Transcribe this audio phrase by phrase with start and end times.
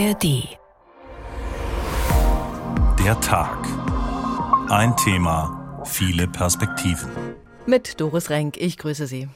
[0.00, 0.56] ARD.
[3.04, 3.58] Der Tag.
[4.70, 7.10] Ein Thema, viele Perspektiven.
[7.66, 9.28] Mit Doris Renk, ich grüße Sie.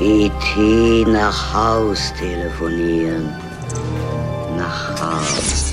[0.00, 1.04] E.T.
[1.06, 3.32] nach Haus telefonieren.
[4.56, 5.71] Nach Haus.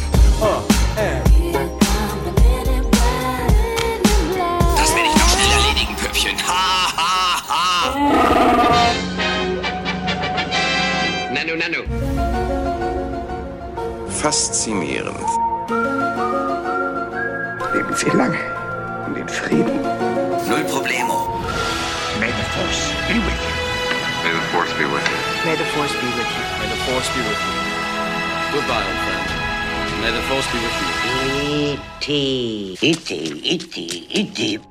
[14.21, 15.17] Faszinierend.
[17.73, 18.37] Leben Sie lange
[19.07, 19.81] und in Frieden.
[20.49, 21.29] Null Problemo.
[22.19, 23.59] May the Force be with you.
[24.23, 25.19] May the force be with you.
[25.45, 26.43] May the Force be with you.
[26.59, 27.55] May the force be with you.
[28.51, 29.25] Goodbye, old friend.
[30.01, 31.77] May the force be with you.
[31.79, 32.77] E.T.
[32.81, 33.13] E.T.
[33.43, 34.07] E.T.
[34.09, 34.68] E.T.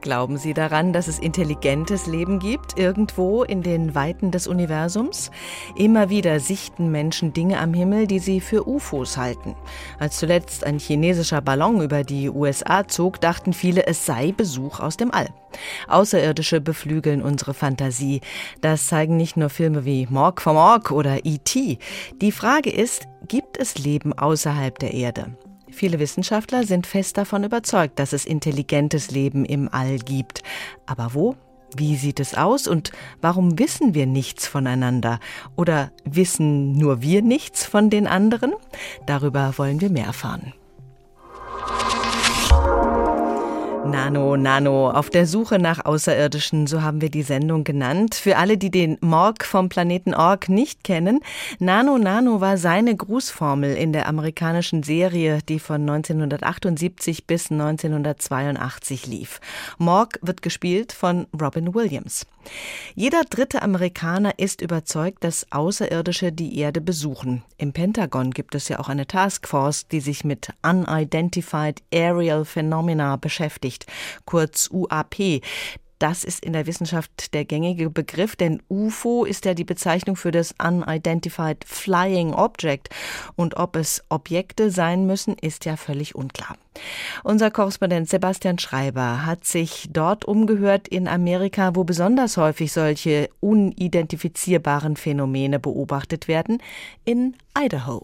[0.00, 5.30] Glauben Sie daran, dass es intelligentes Leben gibt, irgendwo in den Weiten des Universums?
[5.76, 9.54] Immer wieder sichten Menschen Dinge am Himmel, die sie für UFOs halten.
[9.98, 14.96] Als zuletzt ein chinesischer Ballon über die USA zog, dachten viele, es sei Besuch aus
[14.96, 15.28] dem All.
[15.88, 18.22] Außerirdische beflügeln unsere Fantasie.
[18.62, 21.78] Das zeigen nicht nur Filme wie Morg vom Org oder E.T.
[22.22, 25.36] Die Frage ist, gibt es Leben außerhalb der Erde?
[25.72, 30.42] Viele Wissenschaftler sind fest davon überzeugt, dass es intelligentes Leben im All gibt.
[30.86, 31.36] Aber wo?
[31.76, 32.90] Wie sieht es aus und
[33.20, 35.20] warum wissen wir nichts voneinander?
[35.56, 38.52] Oder wissen nur wir nichts von den anderen?
[39.06, 40.52] Darüber wollen wir mehr erfahren.
[43.84, 48.14] Nano, Nano, auf der Suche nach Außerirdischen, so haben wir die Sendung genannt.
[48.14, 51.20] Für alle, die den Morg vom Planeten Org nicht kennen,
[51.58, 59.40] Nano, Nano war seine Grußformel in der amerikanischen Serie, die von 1978 bis 1982 lief.
[59.78, 62.26] Morg wird gespielt von Robin Williams.
[62.94, 67.44] Jeder dritte Amerikaner ist überzeugt, dass Außerirdische die Erde besuchen.
[67.58, 73.86] Im Pentagon gibt es ja auch eine Taskforce, die sich mit Unidentified Aerial Phenomena beschäftigt,
[74.24, 75.42] kurz UAP.
[76.00, 80.30] Das ist in der Wissenschaft der gängige Begriff, denn UFO ist ja die Bezeichnung für
[80.30, 82.88] das Unidentified Flying Object.
[83.36, 86.56] Und ob es Objekte sein müssen, ist ja völlig unklar.
[87.22, 94.96] Unser Korrespondent Sebastian Schreiber hat sich dort umgehört in Amerika, wo besonders häufig solche unidentifizierbaren
[94.96, 96.62] Phänomene beobachtet werden,
[97.04, 98.02] in Idaho.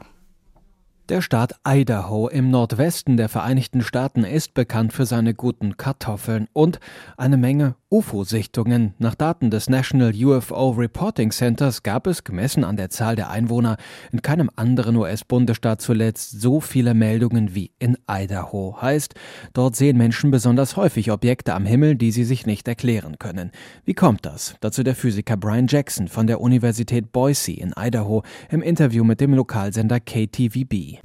[1.09, 6.81] Der Staat Idaho im Nordwesten der Vereinigten Staaten ist bekannt für seine guten Kartoffeln und
[7.17, 8.95] eine Menge UFO-Sichtungen.
[8.99, 13.77] Nach Daten des National UFO Reporting Centers gab es, gemessen an der Zahl der Einwohner,
[14.11, 18.77] in keinem anderen US-Bundesstaat zuletzt so viele Meldungen wie in Idaho.
[18.83, 19.15] Heißt,
[19.53, 23.53] dort sehen Menschen besonders häufig Objekte am Himmel, die sie sich nicht erklären können.
[23.85, 24.57] Wie kommt das?
[24.59, 29.35] Dazu der Physiker Brian Jackson von der Universität Boise in Idaho im Interview mit dem
[29.35, 30.96] Lokalsender KTVB.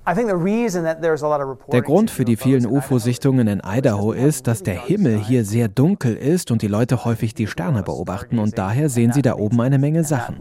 [1.72, 6.16] Der Grund für die vielen UFO-Sichtungen in Idaho ist, dass der Himmel hier sehr dunkel
[6.16, 9.78] ist und die Leute häufig die Sterne beobachten und daher sehen sie da oben eine
[9.78, 10.38] Menge Sachen.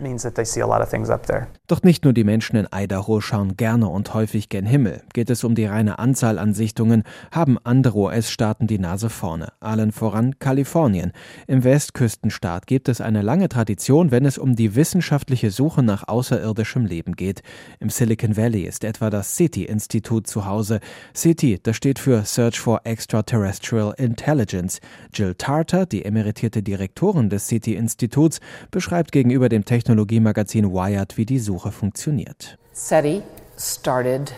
[1.66, 5.02] Doch nicht nur die Menschen in Idaho schauen gerne und häufig gen Himmel.
[5.12, 9.52] Geht es um die reine Anzahl an Sichtungen, haben andere US-Staaten die Nase vorne.
[9.60, 11.12] Allen voran Kalifornien.
[11.46, 16.86] Im Westküstenstaat gibt es eine lange Tradition, wenn es um die wissenschaftliche Suche nach außerirdischem
[16.86, 17.42] Leben geht.
[17.78, 20.80] Im Silicon Valley ist etwa das SETI-Institut zu Hause.
[21.14, 24.80] SETI, das steht für Search for Extraterrestrial Intelligence.
[25.14, 28.40] Jill Tarter, die emeritierte Direktorin des SETI-Instituts,
[28.70, 32.58] beschreibt gegenüber dem Technologiemagazin Wired, wie die Suche funktioniert.
[32.74, 33.22] SETI
[33.58, 34.34] started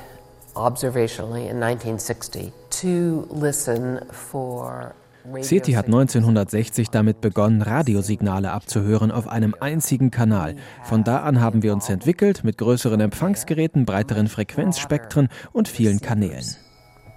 [0.55, 4.95] observationally in 1960 to listen for
[5.41, 10.57] SETI hat 1960 damit begonnen, Radiosignale abzuhören auf einem einzigen Kanal.
[10.83, 16.45] Von da an haben wir uns entwickelt mit größeren Empfangsgeräten, breiteren Frequenzspektren und vielen Kanälen.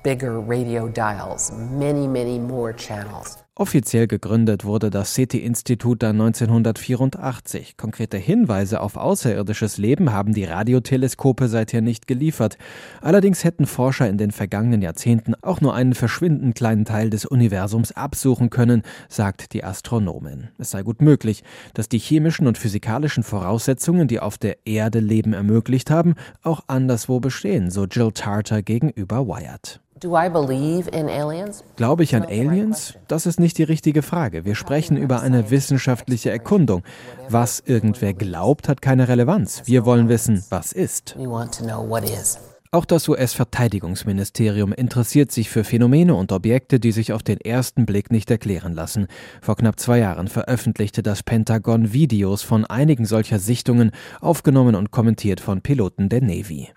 [0.05, 3.44] bigger radio dials, many, many more channels.
[3.57, 7.77] Offiziell gegründet wurde das SETI-Institut dann 1984.
[7.77, 12.57] Konkrete Hinweise auf außerirdisches Leben haben die Radioteleskope seither nicht geliefert.
[13.00, 17.94] Allerdings hätten Forscher in den vergangenen Jahrzehnten auch nur einen verschwindend kleinen Teil des Universums
[17.94, 20.50] absuchen können, sagt die Astronomin.
[20.57, 21.41] Es sei gut möglich,
[21.74, 27.21] dass die chemischen und physikalischen Voraussetzungen, die auf der Erde Leben ermöglicht haben, auch anderswo
[27.21, 29.80] bestehen, so Jill Tarter gegenüber Wired.
[30.01, 31.63] Do I believe in aliens?
[31.77, 32.95] Glaube ich an Aliens?
[33.07, 34.44] Das ist nicht die richtige Frage.
[34.44, 36.83] Wir sprechen über eine wissenschaftliche Erkundung.
[37.30, 39.62] Was irgendwer glaubt, hat keine Relevanz.
[39.63, 41.15] Wir wollen wissen, was ist.
[41.18, 42.38] We want to know what is.
[42.71, 48.12] Auch das US-Verteidigungsministerium interessiert sich für Phänomene und Objekte, die sich auf den ersten Blick
[48.12, 49.07] nicht erklären lassen.
[49.42, 55.39] Vor knapp zwei Jahren veröffentlichte das Pentagon Videos von einigen solcher Sichtungen, aufgenommen und kommentiert
[55.39, 56.68] von Piloten der Navy.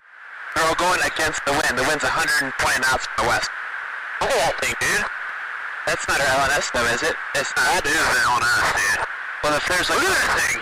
[1.19, 1.75] Against the wind.
[1.75, 3.49] The wind's 120 knots from the west.
[4.21, 5.05] The whole thing, dude.
[5.85, 7.15] That's not our LNS though, is it?
[7.35, 7.83] It's not.
[7.83, 9.05] That is an LNS, dude.
[9.43, 9.99] Well, if there's like...
[9.99, 10.61] Look at that thing.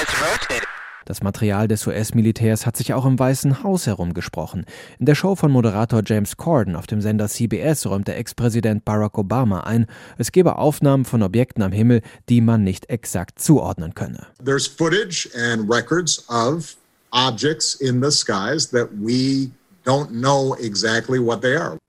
[0.00, 0.68] It's rotating.
[1.04, 4.64] Das Material des US-Militärs hat sich auch im Weißen Haus herumgesprochen.
[4.98, 9.60] In der Show von Moderator James Corden auf dem Sender CBS räumte Ex-Präsident Barack Obama
[9.60, 9.86] ein,
[10.16, 14.26] es gebe Aufnahmen von Objekten am Himmel, die man nicht exakt zuordnen könne.
[14.42, 16.76] There's footage and records of
[17.12, 19.50] objects in the skies that we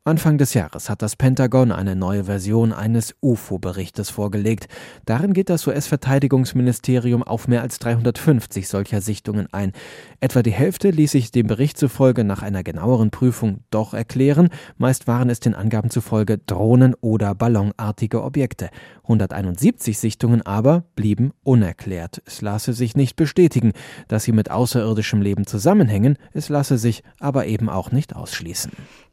[0.05, 4.67] Anfang des Jahres hat das Pentagon eine neue Version eines UFO-Berichtes vorgelegt.
[5.05, 9.73] Darin geht das US-Verteidigungsministerium auf mehr als 350 solcher Sichtungen ein.
[10.19, 14.49] Etwa die Hälfte ließ sich dem Bericht zufolge nach einer genaueren Prüfung doch erklären.
[14.77, 18.69] Meist waren es den Angaben zufolge Drohnen oder ballonartige Objekte.
[19.03, 22.21] 171 Sichtungen aber blieben unerklärt.
[22.25, 23.73] Es lasse sich nicht bestätigen,
[24.07, 26.17] dass sie mit außerirdischem Leben zusammenhängen.
[26.31, 28.71] Es lasse sich aber eben auch nicht ausschließen.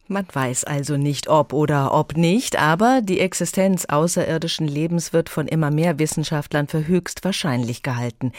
[0.08, 5.48] Man weiß also nicht, ob oder ob nicht, aber die Existenz außerirdischen Lebens wird von
[5.48, 8.30] immer mehr Wissenschaftlern für höchst wahrscheinlich gehalten.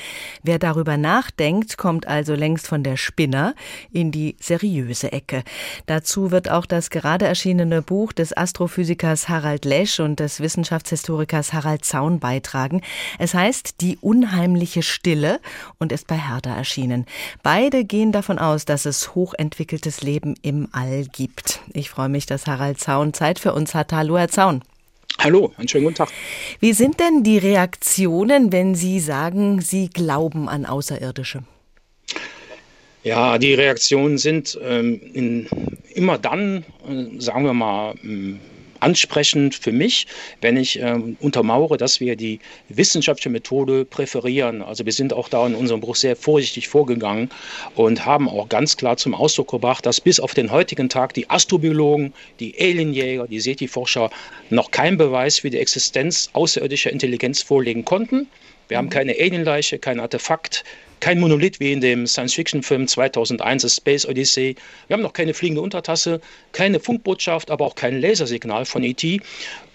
[0.44, 3.54] Wer darüber nachdenkt, kommt also längst von der Spinner
[3.92, 5.44] in die seriöse Ecke.
[5.88, 11.84] Dazu wird auch das gerade erschienene Buch des Astrophysikers Harald Lesch und des Wissenschaftshistorikers Harald
[11.84, 12.82] Zaun beitragen.
[13.20, 15.42] Es heißt Die unheimliche Stille
[15.80, 17.06] und ist bei Herder erschienen.
[17.44, 21.57] Beide gehen davon aus, dass es hochentwickeltes Leben im All gibt.
[21.74, 23.94] Ich freue mich, dass Harald Zaun Zeit für uns hat.
[23.94, 24.64] Hallo, Herr Zaun.
[25.20, 26.10] Hallo, einen schönen guten Tag.
[26.60, 31.44] Wie sind denn die Reaktionen, wenn Sie sagen, Sie glauben an Außerirdische?
[33.04, 35.48] Ja, die Reaktionen sind ähm, in,
[35.96, 38.40] immer dann, äh, sagen wir mal, ähm,
[38.80, 40.08] ansprechend für mich,
[40.42, 42.40] wenn ich äh, untermauere, dass wir die
[42.70, 44.62] wissenschaftliche Methode präferieren.
[44.62, 47.30] Also wir sind auch da in unserem Buch sehr vorsichtig vorgegangen
[47.76, 51.30] und haben auch ganz klar zum Ausdruck gebracht, dass bis auf den heutigen Tag die
[51.30, 54.10] Astrobiologen, die Alienjäger, die SETI-Forscher
[54.50, 58.28] noch keinen Beweis für die Existenz außerirdischer Intelligenz vorlegen konnten.
[58.68, 60.66] Wir haben keine Alienleiche, kein Artefakt,
[61.00, 64.56] kein Monolith wie in dem Science-Fiction-Film 2001, A Space Odyssey.
[64.88, 66.22] Wir haben noch keine fliegende Untertasse,
[66.52, 69.04] keine Funkbotschaft, aber auch kein Lasersignal von ET.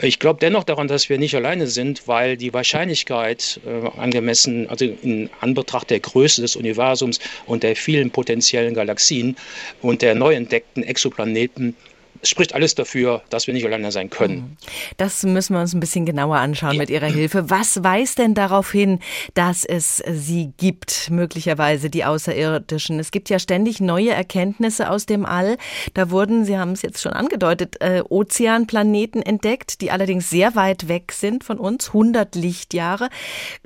[0.00, 4.84] Ich glaube dennoch daran, dass wir nicht alleine sind, weil die Wahrscheinlichkeit äh, angemessen, also
[4.84, 9.36] in Anbetracht der Größe des Universums und der vielen potenziellen Galaxien
[9.80, 11.76] und der neu entdeckten Exoplaneten
[12.22, 14.36] es spricht alles dafür, dass wir nicht alleine sein können.
[14.36, 14.56] Mhm.
[14.96, 17.50] Das müssen wir uns ein bisschen genauer anschauen mit Ihrer Hilfe.
[17.50, 19.00] Was weist denn darauf hin,
[19.34, 23.00] dass es sie gibt, möglicherweise die Außerirdischen?
[23.00, 25.56] Es gibt ja ständig neue Erkenntnisse aus dem All.
[25.94, 30.86] Da wurden, Sie haben es jetzt schon angedeutet, äh, Ozeanplaneten entdeckt, die allerdings sehr weit
[30.86, 33.08] weg sind von uns, 100 Lichtjahre.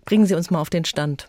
[0.06, 1.28] Bringen Sie uns mal auf den Stand.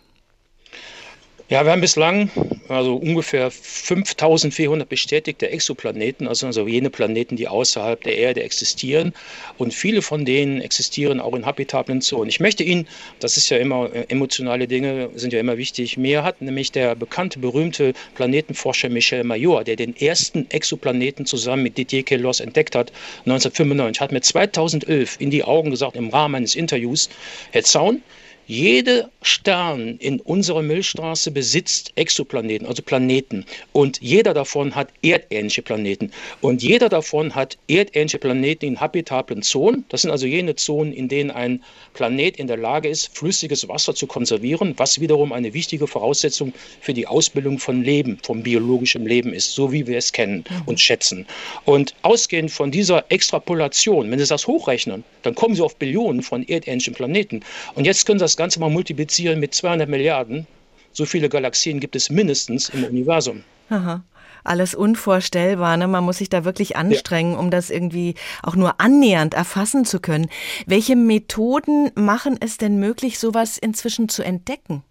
[1.50, 2.30] Ja, wir haben bislang
[2.68, 9.14] also ungefähr 5400 bestätigte Exoplaneten, also, also jene Planeten, die außerhalb der Erde existieren.
[9.56, 12.28] Und viele von denen existieren auch in habitablen Zonen.
[12.28, 12.86] Ich möchte Ihnen,
[13.20, 16.94] das ist ja immer, äh, emotionale Dinge sind ja immer wichtig, mehr hat nämlich der
[16.94, 22.92] bekannte, berühmte Planetenforscher Michel Major, der den ersten Exoplaneten zusammen mit Didier Queloz entdeckt hat,
[23.20, 27.08] 1995, hat mir 2011 in die Augen gesagt, im Rahmen eines Interviews,
[27.52, 28.02] Herr Zaun,
[28.48, 33.44] jeder Stern in unserer Milchstraße besitzt Exoplaneten, also Planeten.
[33.72, 36.10] Und jeder davon hat erdähnliche Planeten.
[36.40, 39.84] Und jeder davon hat erdähnliche Planeten in habitablen Zonen.
[39.90, 43.94] Das sind also jene Zonen, in denen ein Planet in der Lage ist, flüssiges Wasser
[43.94, 49.34] zu konservieren, was wiederum eine wichtige Voraussetzung für die Ausbildung von Leben, vom biologischen Leben
[49.34, 51.26] ist, so wie wir es kennen und schätzen.
[51.66, 56.48] Und ausgehend von dieser Extrapolation, wenn Sie das hochrechnen, dann kommen Sie auf Billionen von
[56.48, 57.42] erdähnlichen Planeten.
[57.74, 60.46] Und jetzt können Sie das Ganze mal multiplizieren mit 200 Milliarden.
[60.92, 63.42] So viele Galaxien gibt es mindestens im Universum.
[63.68, 64.02] Aha
[64.44, 65.76] alles unvorstellbar.
[65.76, 65.86] Ne?
[65.86, 67.38] Man muss sich da wirklich anstrengen, ja.
[67.38, 70.28] um das irgendwie auch nur annähernd erfassen zu können.
[70.66, 74.82] Welche Methoden machen es denn möglich, sowas inzwischen zu entdecken?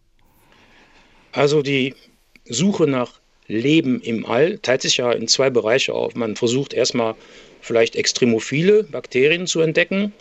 [1.32, 1.96] Also die
[2.46, 6.16] Suche nach Leben im All teilt sich ja in zwei Bereiche auf.
[6.16, 7.16] Man versucht erstmal
[7.62, 10.14] vielleicht extremophile Bakterien zu entdecken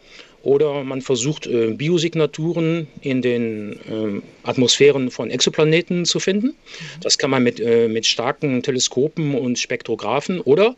[0.47, 6.55] oder man versucht äh, Biosignaturen in den äh, Atmosphären von Exoplaneten zu finden.
[7.01, 10.77] Das kann man mit, äh, mit starken Teleskopen und Spektrographen oder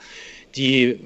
[0.57, 0.99] Die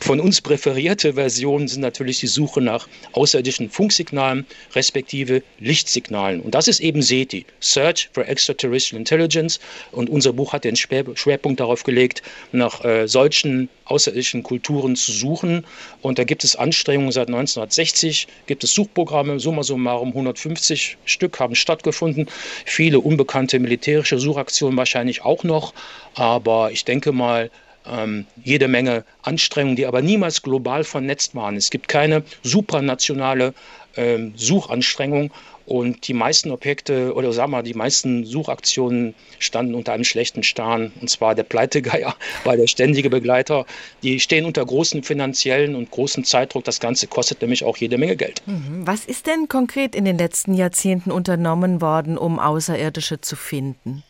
[0.00, 6.40] von uns präferierte Version sind natürlich die Suche nach außerirdischen Funksignalen respektive Lichtsignalen.
[6.40, 9.58] Und das ist eben SETI, Search for Extraterrestrial Intelligence.
[9.92, 15.64] Und unser Buch hat den Schwerpunkt darauf gelegt, nach äh, solchen außerirdischen Kulturen zu suchen.
[16.02, 21.54] Und da gibt es Anstrengungen seit 1960, gibt es Suchprogramme, summa summarum 150 Stück haben
[21.54, 22.28] stattgefunden.
[22.64, 25.74] Viele unbekannte militärische Suchaktionen wahrscheinlich auch noch.
[26.14, 27.50] Aber ich denke mal,
[27.90, 31.56] ähm, jede Menge Anstrengungen, die aber niemals global vernetzt waren.
[31.56, 33.54] Es gibt keine supranationale
[33.96, 35.30] ähm, Suchanstrengung
[35.66, 40.92] und die meisten Objekte oder sagen wir, die meisten Suchaktionen standen unter einem schlechten Stern.
[41.00, 42.14] Und zwar der Pleitegeier
[42.44, 43.66] war der ständige Begleiter.
[44.04, 46.64] Die stehen unter großem finanziellen und großem Zeitdruck.
[46.64, 48.42] Das Ganze kostet nämlich auch jede Menge Geld.
[48.46, 48.86] Mhm.
[48.86, 54.04] Was ist denn konkret in den letzten Jahrzehnten unternommen worden, um Außerirdische zu finden?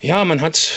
[0.00, 0.72] Ja, man hat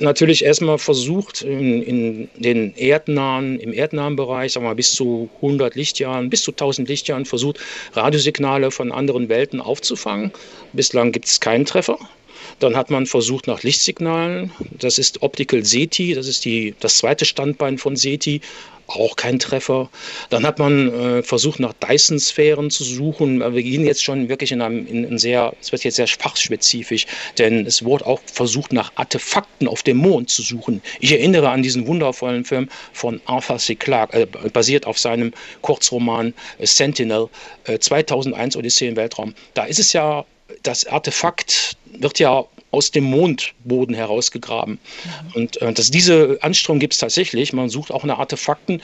[0.00, 5.28] natürlich erstmal versucht, in, in, den erdnahen, im erdnahen Bereich, sagen wir mal, bis zu
[5.36, 7.60] 100 Lichtjahren, bis zu 1000 Lichtjahren versucht,
[7.92, 10.32] Radiosignale von anderen Welten aufzufangen.
[10.72, 11.98] Bislang gibt es keinen Treffer.
[12.58, 14.50] Dann hat man versucht nach Lichtsignalen.
[14.78, 18.40] Das ist Optical SETI, das ist die, das zweite Standbein von SETI
[18.88, 19.88] auch kein Treffer.
[20.30, 23.40] Dann hat man äh, versucht, nach Dyson-Sphären zu suchen.
[23.40, 27.06] Wir gehen jetzt schon wirklich in einem in, in sehr, es wird jetzt sehr fachspezifisch,
[27.38, 30.82] denn es wurde auch versucht, nach Artefakten auf dem Mond zu suchen.
[31.00, 33.74] Ich erinnere an diesen wundervollen Film von Arthur C.
[33.74, 35.32] Clarke, äh, basiert auf seinem
[35.62, 37.28] Kurzroman äh, Sentinel,
[37.78, 39.34] 2001 äh, Odyssee im Weltraum.
[39.54, 40.24] Da ist es ja,
[40.62, 44.74] das Artefakt wird ja aus dem Mondboden herausgegraben.
[44.74, 45.32] Mhm.
[45.34, 47.52] Und äh, dass diese Anstrengung gibt es tatsächlich.
[47.52, 48.82] Man sucht auch nach Artefakten,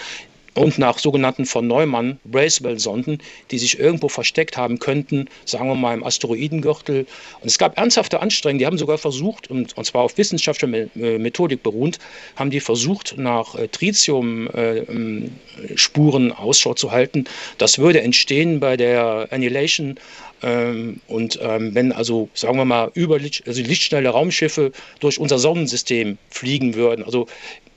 [0.54, 3.18] und nach sogenannten von Neumann Bracewell-Sonden,
[3.50, 7.06] die sich irgendwo versteckt haben könnten, sagen wir mal im Asteroidengürtel.
[7.40, 11.18] Und es gab ernsthafte Anstrengungen, die haben sogar versucht, und, und zwar auf wissenschaftlicher äh,
[11.18, 11.98] Methodik beruhend,
[12.36, 17.24] haben die versucht, nach äh, Tritium-Spuren äh, Ausschau zu halten.
[17.58, 19.96] Das würde entstehen bei der Annihilation ähm,
[20.42, 26.74] und ähm, wenn also, sagen wir mal, über also lichtschnelle Raumschiffe durch unser Sonnensystem fliegen
[26.74, 27.28] würden, also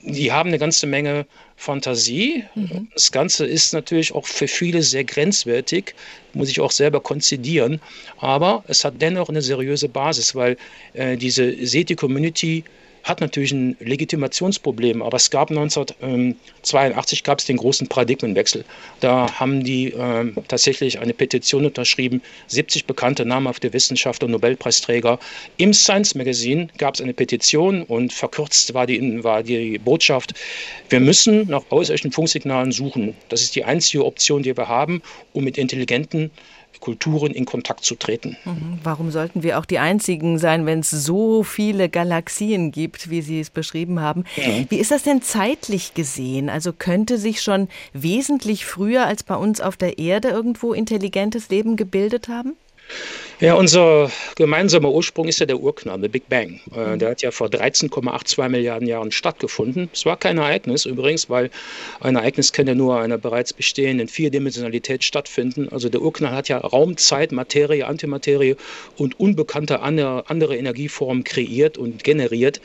[0.02, 1.26] die haben eine ganze Menge
[1.58, 2.44] Fantasie.
[2.56, 2.88] Mhm.
[2.94, 5.96] Das Ganze ist natürlich auch für viele sehr grenzwertig,
[6.34, 7.82] muss ich auch selber konzidieren.
[8.18, 10.58] Aber es hat dennoch eine seriöse Basis, weil
[10.94, 12.64] äh, diese SETI-Community
[13.06, 18.66] hat natürlich ein Legitimationsproblem, aber es gab 1982 gab es den großen Paradigmenwechsel.
[19.00, 25.20] Da haben die äh, tatsächlich eine Petition unterschrieben, 70 bekannte namhafte Wissenschaftler, Nobelpreisträger.
[25.58, 30.34] Im Science Magazine gab es eine Petition und verkürzt war die, war die Botschaft,
[30.90, 33.16] wir müssen nach außerirdischen Funksignalen suchen.
[33.30, 36.32] Das ist die einzige Option, die wir haben, um mit intelligenten
[36.80, 38.38] Kulturen in Kontakt zu treten.
[38.46, 38.80] Mhm.
[38.84, 43.40] Warum sollten wir auch die Einzigen sein, wenn es so viele Galaxien gibt, wie Sie
[43.40, 44.24] es beschrieben haben?
[44.36, 44.66] Ja.
[44.70, 46.50] Wie ist das denn zeitlich gesehen?
[46.50, 51.76] Also könnte sich schon wesentlich früher als bei uns auf der Erde irgendwo intelligentes Leben
[51.76, 52.56] gebildet haben?
[53.42, 56.62] Ja, unser gemeinsamer Ursprung ist ja der Urknall, der Big Bang.
[56.74, 57.00] Äh, mhm.
[57.00, 59.90] Der hat ja vor 13,82 Milliarden Jahren stattgefunden.
[59.92, 61.50] Es war kein Ereignis übrigens, weil
[62.00, 65.68] ein Ereignis kann ja nur einer bereits bestehenden Vierdimensionalität stattfinden.
[65.70, 68.56] Also der Urknall hat ja Raum, Zeit, Materie, Antimaterie
[68.96, 72.62] und unbekannte andere Energieformen kreiert und generiert.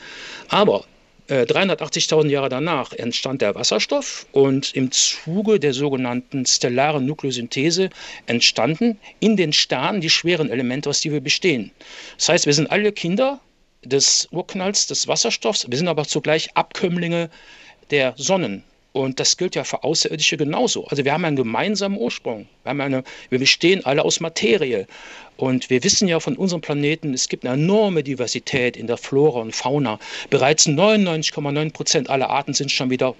[0.47, 0.85] Aber
[1.31, 7.89] 380.000 äh, Jahre danach entstand der Wasserstoff und im Zuge der sogenannten stellaren Nukleosynthese
[8.25, 11.71] entstanden in den Sternen die schweren Elemente, aus denen wir bestehen.
[12.17, 13.39] Das heißt, wir sind alle Kinder
[13.83, 17.29] des Urknalls des Wasserstoffs, wir sind aber zugleich Abkömmlinge
[17.91, 18.63] der Sonnen.
[18.93, 20.85] Und das gilt ja für Außerirdische genauso.
[20.87, 22.47] Also wir haben einen gemeinsamen Ursprung.
[22.63, 24.85] Wir, haben eine, wir bestehen alle aus Materie.
[25.37, 29.39] Und wir wissen ja von unserem Planeten, es gibt eine enorme Diversität in der Flora
[29.39, 29.97] und Fauna.
[30.29, 33.15] Bereits 99,9 Prozent aller Arten sind schon wieder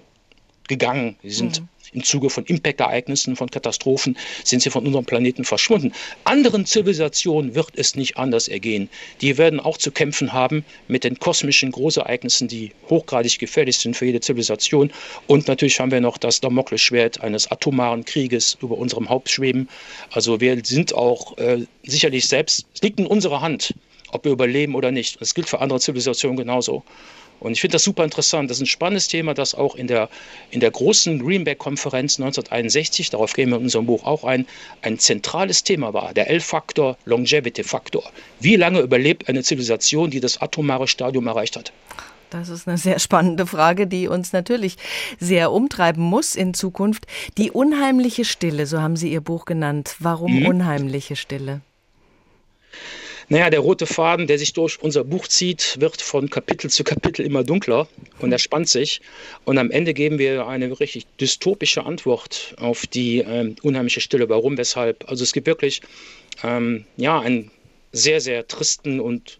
[0.67, 1.15] gegangen.
[1.23, 5.91] Sie sind mhm im Zuge von Impact-Ereignissen, von Katastrophen sind sie von unserem Planeten verschwunden.
[6.23, 8.89] Anderen Zivilisationen wird es nicht anders ergehen.
[9.21, 14.05] Die werden auch zu kämpfen haben mit den kosmischen Großereignissen, die hochgradig gefährlich sind für
[14.05, 14.91] jede Zivilisation.
[15.27, 19.69] Und natürlich haben wir noch das Damoklesschwert eines atomaren Krieges über unserem Haupt schweben.
[20.11, 23.73] Also wir sind auch äh, sicherlich selbst, es liegt in unserer Hand,
[24.11, 25.19] ob wir überleben oder nicht.
[25.21, 26.83] Das gilt für andere Zivilisationen genauso.
[27.41, 28.49] Und ich finde das super interessant.
[28.49, 30.09] Das ist ein spannendes Thema, das auch in der,
[30.51, 34.45] in der großen Greenback-Konferenz 1961, darauf gehen wir in unserem Buch auch ein,
[34.83, 36.13] ein zentrales Thema war.
[36.13, 38.03] Der L-Faktor, Longevity-Faktor.
[38.39, 41.73] Wie lange überlebt eine Zivilisation, die das atomare Stadium erreicht hat?
[42.29, 44.77] Das ist eine sehr spannende Frage, die uns natürlich
[45.19, 47.05] sehr umtreiben muss in Zukunft.
[47.37, 49.95] Die unheimliche Stille, so haben Sie Ihr Buch genannt.
[49.99, 50.45] Warum mhm.
[50.45, 51.61] unheimliche Stille?
[53.31, 57.25] Naja, der rote Faden, der sich durch unser Buch zieht, wird von Kapitel zu Kapitel
[57.25, 57.87] immer dunkler
[58.19, 58.99] und er spannt sich.
[59.45, 64.27] Und am Ende geben wir eine richtig dystopische Antwort auf die ähm, unheimliche Stille.
[64.27, 65.09] Warum, weshalb?
[65.09, 65.79] Also es gibt wirklich
[66.43, 67.51] ähm, ja, einen
[67.93, 69.39] sehr, sehr tristen und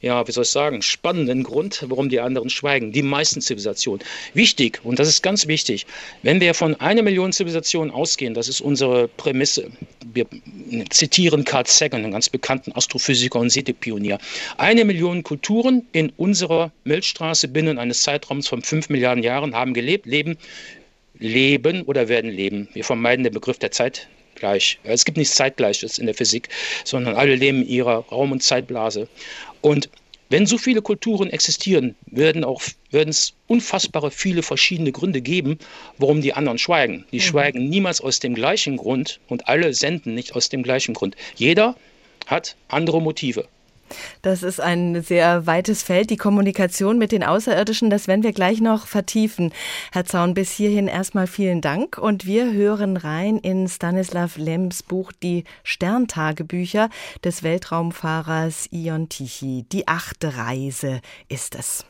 [0.00, 2.92] ja, wie soll ich sagen, spannenden Grund, warum die anderen schweigen.
[2.92, 4.04] Die meisten Zivilisationen.
[4.32, 5.86] Wichtig, und das ist ganz wichtig,
[6.22, 9.70] wenn wir von einer Million Zivilisationen ausgehen, das ist unsere Prämisse.
[10.12, 10.26] Wir
[10.90, 14.18] zitieren Carl Sagan, einen ganz bekannten Astrophysiker und Seetepionier.
[14.56, 20.06] Eine Million Kulturen in unserer Milchstraße binnen eines Zeitraums von fünf Milliarden Jahren haben gelebt,
[20.06, 20.38] leben,
[21.18, 22.68] leben oder werden leben.
[22.72, 24.78] Wir vermeiden den Begriff der Zeit gleich.
[24.84, 26.48] Es gibt nichts Zeitgleiches in der Physik,
[26.84, 29.08] sondern alle leben in ihrer Raum- und Zeitblase.
[29.60, 29.88] Und
[30.30, 35.58] wenn so viele Kulturen existieren, werden auch werden es unfassbare viele verschiedene Gründe geben,
[35.96, 37.04] warum die anderen schweigen.
[37.12, 37.22] Die mhm.
[37.22, 41.16] schweigen niemals aus dem gleichen Grund und alle senden nicht aus dem gleichen Grund.
[41.36, 41.76] Jeder
[42.26, 43.48] hat andere Motive.
[44.22, 46.10] Das ist ein sehr weites Feld.
[46.10, 49.52] Die Kommunikation mit den Außerirdischen, das werden wir gleich noch vertiefen.
[49.92, 55.12] Herr Zaun, bis hierhin erstmal vielen Dank und wir hören rein in Stanislav Lems Buch
[55.12, 56.90] Die Sterntagebücher
[57.24, 59.64] des Weltraumfahrers Ion Tichy.
[59.72, 61.84] Die achte Reise ist es.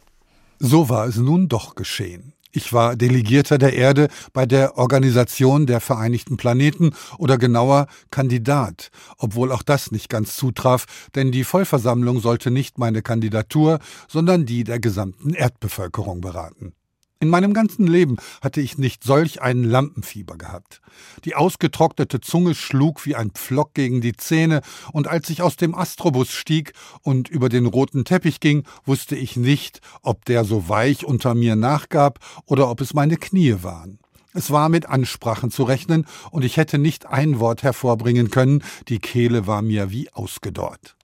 [0.59, 2.33] So war es nun doch geschehen.
[2.51, 9.53] Ich war Delegierter der Erde bei der Organisation der Vereinigten Planeten oder genauer Kandidat, obwohl
[9.53, 14.81] auch das nicht ganz zutraf, denn die Vollversammlung sollte nicht meine Kandidatur, sondern die der
[14.81, 16.73] gesamten Erdbevölkerung beraten.
[17.21, 20.81] In meinem ganzen Leben hatte ich nicht solch einen Lampenfieber gehabt.
[21.25, 25.75] Die ausgetrocknete Zunge schlug wie ein Pflock gegen die Zähne, und als ich aus dem
[25.75, 31.05] Astrobus stieg und über den roten Teppich ging, wusste ich nicht, ob der so weich
[31.05, 33.99] unter mir nachgab oder ob es meine Knie waren.
[34.33, 39.01] Es war mit Ansprachen zu rechnen, und ich hätte nicht ein Wort hervorbringen können, die
[39.01, 40.98] Kehle war mir wie ausgedorrt.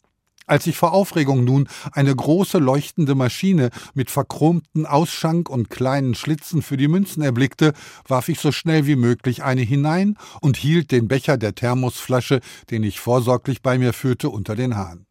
[0.47, 6.61] Als ich vor Aufregung nun eine große leuchtende Maschine mit verchromten Ausschank und kleinen Schlitzen
[6.61, 7.73] für die Münzen erblickte,
[8.07, 12.83] warf ich so schnell wie möglich eine hinein und hielt den Becher der Thermosflasche, den
[12.83, 15.07] ich vorsorglich bei mir führte, unter den Hahn.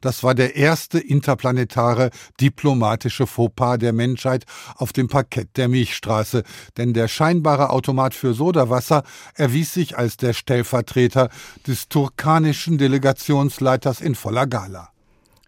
[0.00, 4.44] Das war der erste interplanetare diplomatische Fauxpas der Menschheit
[4.76, 6.42] auf dem Parkett der Milchstraße,
[6.76, 9.02] denn der scheinbare Automat für Sodawasser
[9.34, 11.28] erwies sich als der Stellvertreter
[11.66, 14.92] des turkanischen Delegationsleiters in voller Gala.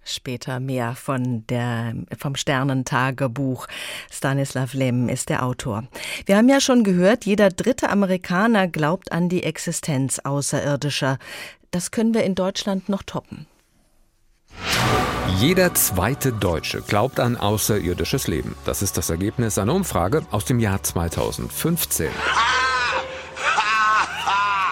[0.04, 3.66] Später mehr von der, vom Sternentagebuch.
[4.10, 5.84] Stanislav Lem ist der Autor.
[6.26, 11.18] Wir haben ja schon gehört, jeder dritte Amerikaner glaubt an die Existenz Außerirdischer.
[11.70, 13.46] Das können wir in Deutschland noch toppen.
[15.38, 18.54] Jeder zweite Deutsche glaubt an außerirdisches Leben.
[18.64, 22.08] Das ist das Ergebnis einer Umfrage aus dem Jahr 2015.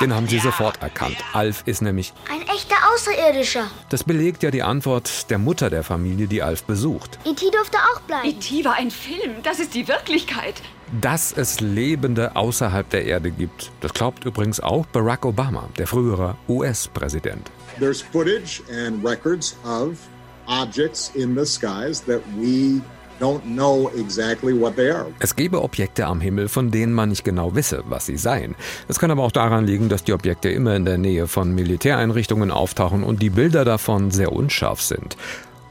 [0.01, 1.17] Den haben Sie sofort erkannt.
[1.33, 3.71] Alf ist nämlich ein echter Außerirdischer.
[3.89, 7.21] Das belegt ja die Antwort der Mutter der Familie, die Alf besucht.
[7.25, 7.51] E.T.
[7.53, 8.29] durfte auch bleiben.
[8.29, 8.65] E.T.
[8.65, 9.43] war ein Film.
[9.45, 10.55] Das ist die Wirklichkeit.
[11.01, 16.37] Dass es Lebende außerhalb der Erde gibt, das glaubt übrigens auch Barack Obama, der frühere
[16.49, 17.51] US-Präsident.
[17.83, 19.99] There's footage and records of
[20.47, 22.81] objects in the skies that we
[23.19, 25.09] don't know exactly what they are.
[25.19, 28.55] Es gebe Objekte am Himmel, von denen man nicht genau wisse, was sie seien.
[28.87, 32.53] Es kann aber auch daran liegen, dass die Objekte immer in der Nähe von Militäreinrichtungen
[32.53, 35.17] auftauchen und die Bilder davon sehr unscharf sind.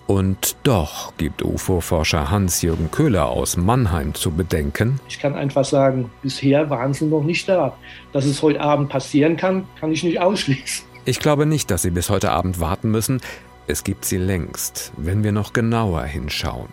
[0.06, 5.00] Und doch gibt UFO-Forscher Hans-Jürgen Köhler aus Mannheim zu bedenken.
[5.08, 7.78] Ich kann einfach sagen, bisher waren sie noch nicht da.
[8.12, 10.90] Dass es heute Abend passieren kann, kann ich nicht ausschließen.
[11.12, 13.19] Ich glaube nicht, dass Sie bis heute Abend warten müssen.
[13.67, 16.69] Es gibt sie längst, wenn wir noch genauer hinschauen.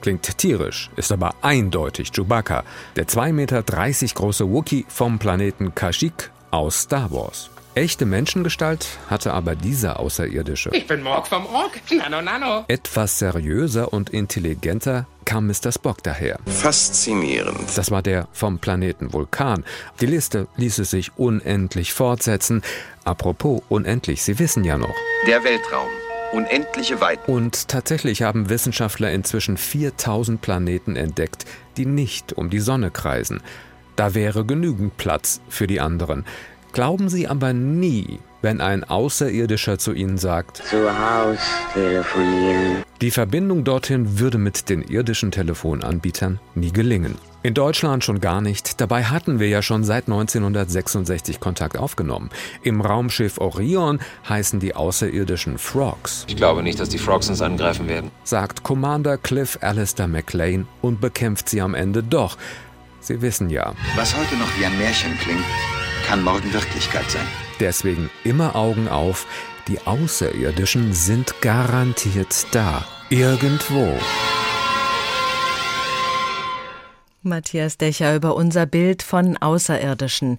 [0.00, 2.64] Klingt tierisch, ist aber eindeutig Chewbacca,
[2.96, 3.62] der 2,30 Meter
[4.14, 7.50] große Wookie vom Planeten Kashyyyk aus Star Wars.
[7.76, 10.70] Echte Menschengestalt hatte aber dieser Außerirdische.
[10.72, 11.78] Ich bin Morg vom Ork.
[11.90, 12.64] Nano, nano.
[12.68, 15.72] Etwas seriöser und intelligenter kam Mr.
[15.72, 16.38] Spock daher.
[16.46, 17.76] Faszinierend.
[17.76, 19.62] Das war der vom Planeten Vulkan.
[20.00, 22.62] Die Liste ließe sich unendlich fortsetzen.
[23.04, 24.96] Apropos unendlich, Sie wissen ja noch.
[25.26, 25.90] Der Weltraum.
[26.32, 27.30] Unendliche Weiten.
[27.30, 31.44] Und tatsächlich haben Wissenschaftler inzwischen 4000 Planeten entdeckt,
[31.76, 33.42] die nicht um die Sonne kreisen.
[33.96, 36.24] Da wäre genügend Platz für die anderen.
[36.76, 41.38] Glauben Sie aber nie, wenn ein Außerirdischer zu Ihnen sagt, zu Haus
[41.72, 42.82] telefonieren.
[43.00, 47.14] Die Verbindung dorthin würde mit den irdischen Telefonanbietern nie gelingen.
[47.42, 48.78] In Deutschland schon gar nicht.
[48.78, 52.28] Dabei hatten wir ja schon seit 1966 Kontakt aufgenommen.
[52.62, 56.26] Im Raumschiff Orion heißen die Außerirdischen Frogs.
[56.28, 61.00] Ich glaube nicht, dass die Frogs uns angreifen werden, sagt Commander Cliff Alistair McLean und
[61.00, 62.36] bekämpft sie am Ende doch.
[63.00, 63.72] Sie wissen ja.
[63.94, 65.44] Was heute noch wie ein Märchen klingt,
[66.04, 67.26] kann morgen Wirklichkeit sein.
[67.60, 69.26] Deswegen immer Augen auf,
[69.68, 72.84] die Außerirdischen sind garantiert da.
[73.10, 73.98] Irgendwo.
[77.26, 80.38] Matthias Dächer über unser Bild von Außerirdischen.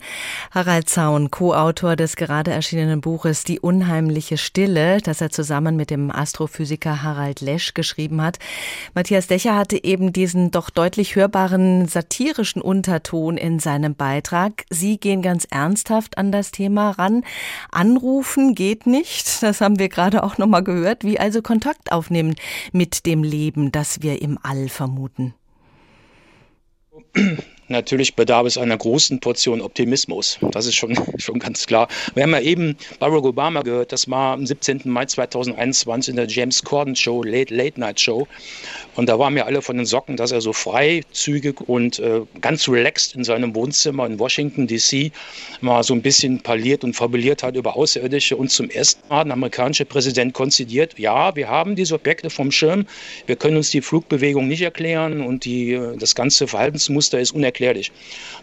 [0.51, 6.09] Harald Zaun, Co-Autor des gerade erschienenen Buches Die unheimliche Stille, das er zusammen mit dem
[6.09, 8.39] Astrophysiker Harald Lesch geschrieben hat.
[8.95, 14.65] Matthias Dächer hatte eben diesen doch deutlich hörbaren satirischen Unterton in seinem Beitrag.
[14.69, 17.23] Sie gehen ganz ernsthaft an das Thema ran.
[17.71, 19.43] Anrufen geht nicht.
[19.43, 21.03] Das haben wir gerade auch nochmal gehört.
[21.03, 22.35] Wie also Kontakt aufnehmen
[22.71, 25.33] mit dem Leben, das wir im All vermuten.
[27.69, 30.39] Natürlich bedarf es einer großen Portion Optimismus.
[30.51, 31.89] Das ist schon, schon ganz klar.
[32.13, 34.83] Wir haben ja eben Barack Obama gehört, das war am 17.
[34.85, 38.27] Mai 2021 in der James Corden Show, Late, Late Night Show.
[38.97, 42.67] Und da waren wir alle von den Socken, dass er so freizügig und äh, ganz
[42.67, 45.11] relaxed in seinem Wohnzimmer in Washington, D.C.
[45.61, 48.35] mal so ein bisschen parliert und fabuliert hat über Außerirdische.
[48.35, 52.85] Und zum ersten Mal der amerikanische Präsident konzidiert, ja, wir haben diese Objekte vom Schirm,
[53.25, 57.77] wir können uns die Flugbewegung nicht erklären und die, äh, das ganze Verhaltensmuster ist unerklärlich
[57.77, 57.91] erklärlich.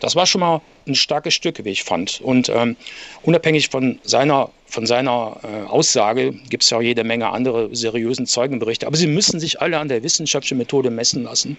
[0.00, 2.20] Das war schon mal ein starkes Stück, wie ich fand.
[2.20, 2.76] Und ähm,
[3.22, 8.26] unabhängig von seiner, von seiner äh, Aussage gibt es ja auch jede Menge andere seriösen
[8.26, 8.86] Zeugenberichte.
[8.86, 11.56] Aber sie müssen sich alle an der wissenschaftlichen Methode messen lassen.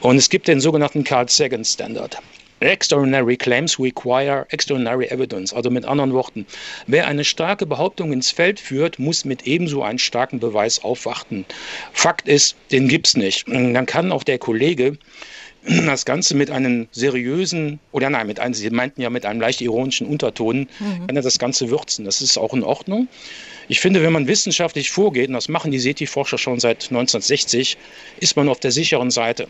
[0.00, 2.18] Und es gibt den sogenannten Carl Sagan Standard.
[2.60, 5.54] Extraordinary claims require extraordinary evidence.
[5.54, 6.46] Also mit anderen Worten,
[6.86, 11.46] wer eine starke Behauptung ins Feld führt, muss mit ebenso einen starken Beweis aufwarten.
[11.92, 13.48] Fakt ist, den gibt es nicht.
[13.48, 14.98] Und dann kann auch der Kollege
[15.66, 19.60] das Ganze mit einem seriösen, oder nein, mit einem, Sie meinten ja mit einem leicht
[19.60, 21.06] ironischen Unterton, mhm.
[21.06, 22.04] kann er das Ganze würzen.
[22.04, 23.08] Das ist auch in Ordnung.
[23.68, 27.76] Ich finde, wenn man wissenschaftlich vorgeht, und das machen die SETI-Forscher schon seit 1960,
[28.18, 29.48] ist man auf der sicheren Seite.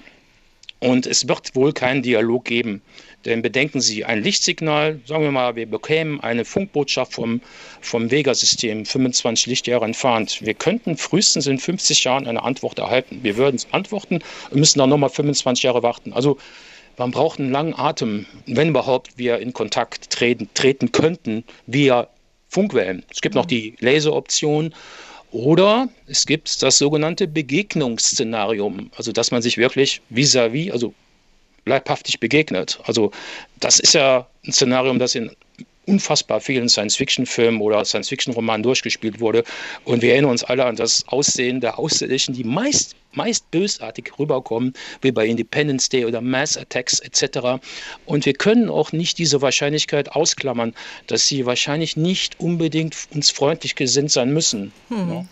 [0.81, 2.81] Und es wird wohl keinen Dialog geben.
[3.25, 7.43] Denn bedenken Sie, ein Lichtsignal, sagen wir mal, wir bekämen eine Funkbotschaft vom,
[7.81, 10.39] vom Vega-System 25 Lichtjahre entfernt.
[10.41, 13.21] Wir könnten frühestens in 50 Jahren eine Antwort erhalten.
[13.23, 16.15] Wir würden es antworten und müssen dann nochmal 25 Jahre warten.
[16.15, 16.39] Also
[16.97, 22.09] man braucht einen langen Atem, wenn überhaupt wir in Kontakt treten, treten könnten via
[22.49, 23.05] Funkwellen.
[23.11, 24.75] Es gibt noch die Laseroption
[25.31, 30.95] oder es gibt das sogenannte Begegnungsszenarium, also dass man sich wirklich vis-à-vis, -vis, also
[31.71, 32.79] leibhaftig begegnet.
[32.85, 33.13] Also
[33.61, 35.31] das ist ja ein Szenarium, das in
[35.87, 39.45] unfassbar vielen Science-Fiction-Filmen oder Science-Fiction-Romanen durchgespielt wurde.
[39.85, 44.75] Und wir erinnern uns alle an das Aussehen der Außerirdischen, die meist, meist bösartig rüberkommen,
[45.01, 47.61] wie bei Independence Day oder Mass Attacks etc.
[48.05, 50.75] Und wir können auch nicht diese Wahrscheinlichkeit ausklammern,
[51.07, 54.73] dass sie wahrscheinlich nicht unbedingt uns freundlich gesinnt sein müssen.
[54.89, 55.13] Hm.
[55.13, 55.25] Ja.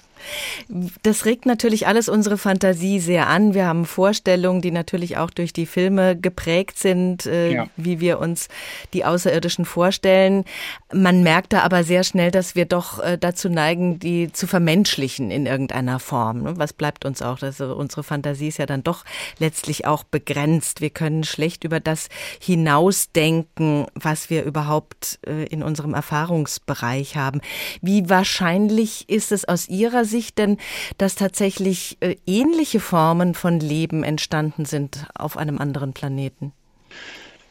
[1.02, 3.54] Das regt natürlich alles unsere Fantasie sehr an.
[3.54, 7.66] Wir haben Vorstellungen, die natürlich auch durch die Filme geprägt sind, äh, ja.
[7.76, 8.48] wie wir uns
[8.92, 10.44] die Außerirdischen vorstellen.
[10.92, 15.30] Man merkt da aber sehr schnell, dass wir doch äh, dazu neigen, die zu vermenschlichen
[15.30, 16.42] in irgendeiner Form.
[16.42, 16.54] Ne?
[16.56, 17.42] Was bleibt uns auch?
[17.42, 19.04] Also unsere Fantasie ist ja dann doch
[19.38, 20.80] letztlich auch begrenzt.
[20.80, 22.08] Wir können schlecht über das
[22.40, 27.40] hinausdenken, was wir überhaupt äh, in unserem Erfahrungsbereich haben.
[27.80, 30.58] Wie wahrscheinlich ist es aus Ihrer Sicht denn,
[30.98, 36.52] dass tatsächlich äh, ähnliche Formen von Leben entstanden sind auf einem anderen Planeten?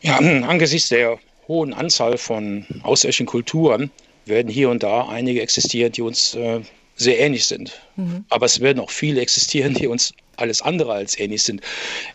[0.01, 3.91] Ja, angesichts der hohen Anzahl von außerirdischen Kulturen
[4.25, 6.61] werden hier und da einige existieren, die uns äh,
[6.97, 7.79] sehr ähnlich sind.
[7.95, 8.25] Mhm.
[8.29, 11.61] Aber es werden auch viele existieren, die uns alles andere als ähnlich sind.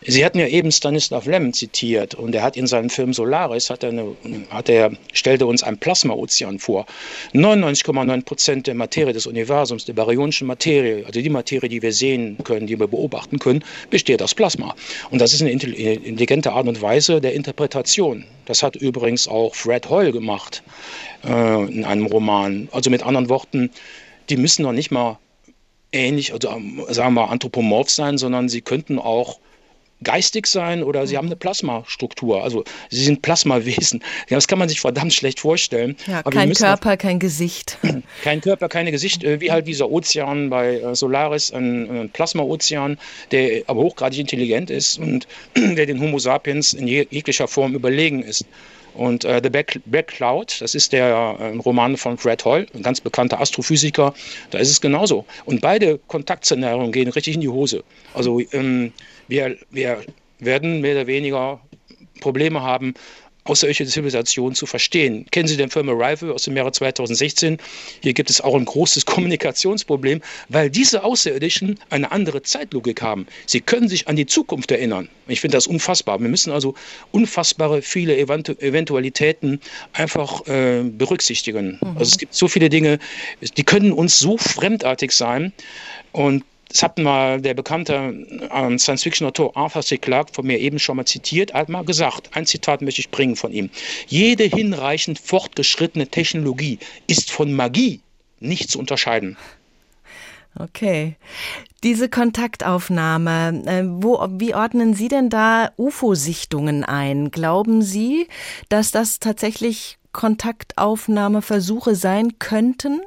[0.05, 3.83] Sie hatten ja eben Stanislav Lem zitiert und er hat in seinem Film Solaris, hat
[3.83, 4.15] er, eine,
[4.49, 6.85] hat er stellte uns ein Plasmaozean vor.
[7.33, 12.37] 99,9 Prozent der Materie des Universums, der baryonischen Materie, also die Materie, die wir sehen
[12.43, 14.73] können, die wir beobachten können, besteht aus Plasma.
[15.11, 18.25] Und das ist eine intelligente Art und Weise der Interpretation.
[18.45, 20.63] Das hat übrigens auch Fred Hoyle gemacht
[21.25, 22.67] äh, in einem Roman.
[22.71, 23.69] Also mit anderen Worten,
[24.29, 25.19] die müssen noch nicht mal
[25.91, 29.39] ähnlich, also ähm, sagen wir mal anthropomorph sein, sondern sie könnten auch
[30.03, 32.43] geistig sein oder sie haben eine Plasmastruktur.
[32.43, 34.03] Also sie sind Plasmawesen.
[34.29, 35.95] Das kann man sich verdammt schlecht vorstellen.
[36.07, 37.77] Ja, Aber kein Körper, kein Gesicht.
[38.23, 42.97] Kein Körper, kein Gesicht, äh, wie halt dieser Ozean bei äh, Solaris, ein Plasmaozean,
[43.31, 48.45] der aber hochgradig intelligent ist und der den Homo sapiens in jeglicher Form überlegen ist.
[48.93, 51.05] Und äh, The Black, Black, Cloud, das ist der
[51.39, 54.13] äh, Roman von Fred Hoyle, ein ganz bekannter Astrophysiker,
[54.51, 55.25] da ist es genauso.
[55.45, 57.83] Und beide Kontaktszenarien gehen richtig in die Hose.
[58.13, 58.93] Also ähm,
[59.27, 60.01] wir, wir
[60.39, 61.59] werden mehr oder weniger
[62.19, 62.93] Probleme haben,
[63.45, 65.25] außerirdische Zivilisation zu verstehen.
[65.31, 67.57] Kennen Sie den Film Arrival aus dem Jahre 2016?
[68.01, 73.27] Hier gibt es auch ein großes Kommunikationsproblem, weil diese Außerirdischen eine andere Zeitlogik haben.
[73.45, 75.09] Sie können sich an die Zukunft erinnern.
[75.27, 76.19] Ich finde das unfassbar.
[76.19, 76.75] Wir müssen also
[77.11, 79.59] unfassbare viele Eventu Eventualitäten
[79.93, 81.79] einfach äh, berücksichtigen.
[81.81, 81.97] Mhm.
[81.97, 82.99] Also es gibt so viele Dinge,
[83.57, 85.53] die können uns so fremdartig sein.
[86.11, 89.97] Und das hat mal der bekannte äh, Science-Fiction-Autor Arthur C.
[89.99, 93.35] Clarke von mir eben schon mal zitiert, hat mal gesagt, ein Zitat möchte ich bringen
[93.35, 93.69] von ihm.
[94.07, 98.01] Jede hinreichend fortgeschrittene Technologie ist von Magie
[98.39, 99.37] nicht zu unterscheiden.
[100.59, 101.15] Okay.
[101.83, 107.29] Diese Kontaktaufnahme, äh, wo, wie ordnen Sie denn da UFO-Sichtungen ein?
[107.29, 108.27] Glauben Sie,
[108.69, 113.01] dass das tatsächlich Kontaktaufnahmeversuche sein könnten?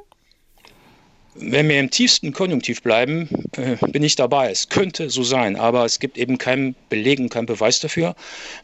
[1.39, 4.49] Wenn wir im tiefsten Konjunktiv bleiben, äh, bin ich dabei.
[4.49, 8.15] Es könnte so sein, aber es gibt eben keinen Beleg und keinen Beweis dafür,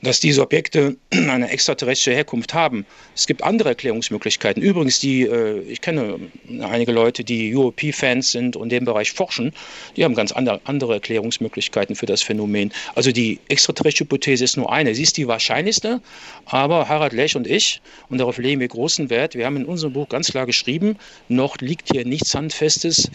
[0.01, 2.85] dass diese Objekte eine extraterrestrische Herkunft haben.
[3.15, 4.63] Es gibt andere Erklärungsmöglichkeiten.
[4.63, 6.19] Übrigens, die, äh, ich kenne
[6.61, 9.53] einige Leute, die UOP-Fans sind und in dem Bereich forschen,
[9.95, 12.73] die haben ganz andere, Erklärungsmöglichkeiten für das Phänomen.
[12.95, 14.95] Also die extraterrestrische Hypothese ist nur eine.
[14.95, 16.01] Sie ist die wahrscheinlichste,
[16.45, 19.93] aber Harald Lech und ich, und darauf legen wir großen Wert, wir haben in unserem
[19.93, 20.97] Buch ganz klar geschrieben,
[21.29, 23.11] noch liegt hier nichts handfest Handfestes,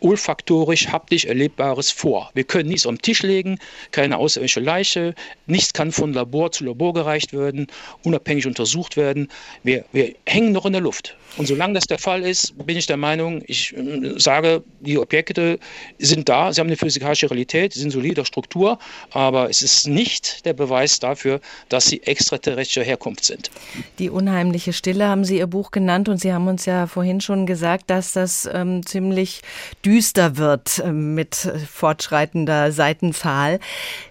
[0.00, 2.30] olfaktorisch, haptisch Erlebbares vor.
[2.34, 3.58] Wir können nichts am Tisch legen,
[3.92, 5.14] keine außerirdische Leiche,
[5.46, 7.66] nichts kann von Labor zu Labor gereicht werden,
[8.04, 9.28] unabhängig untersucht werden.
[9.62, 11.16] Wir, wir hängen noch in der Luft.
[11.36, 15.58] Und solange das der Fall ist, bin ich der Meinung, ich äh, sage, die Objekte
[15.98, 18.78] sind da, sie haben eine physikalische Realität, sie sind solider Struktur,
[19.10, 23.50] aber es ist nicht der Beweis dafür, dass sie extraterrestrischer Herkunft sind.
[23.98, 27.46] Die unheimliche Stille haben Sie Ihr Buch genannt und Sie haben uns ja vorhin schon
[27.46, 29.42] gesagt, dass das ähm, ziemlich
[29.84, 31.34] düster wird äh, mit
[31.72, 33.60] fortschreitender Seitenzahl.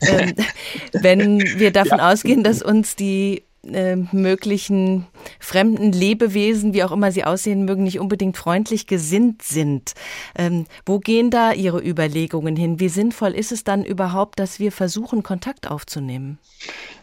[0.02, 0.34] Ähm,
[0.94, 2.12] wenn wir davon ja.
[2.12, 5.08] ausgehen, dass uns die äh, möglichen
[5.39, 9.93] fremden Lebewesen, wie auch immer sie aussehen mögen, nicht unbedingt freundlich gesinnt sind.
[10.38, 12.80] Ähm, wo gehen da Ihre Überlegungen hin?
[12.80, 16.38] Wie sinnvoll ist es dann überhaupt, dass wir versuchen, Kontakt aufzunehmen?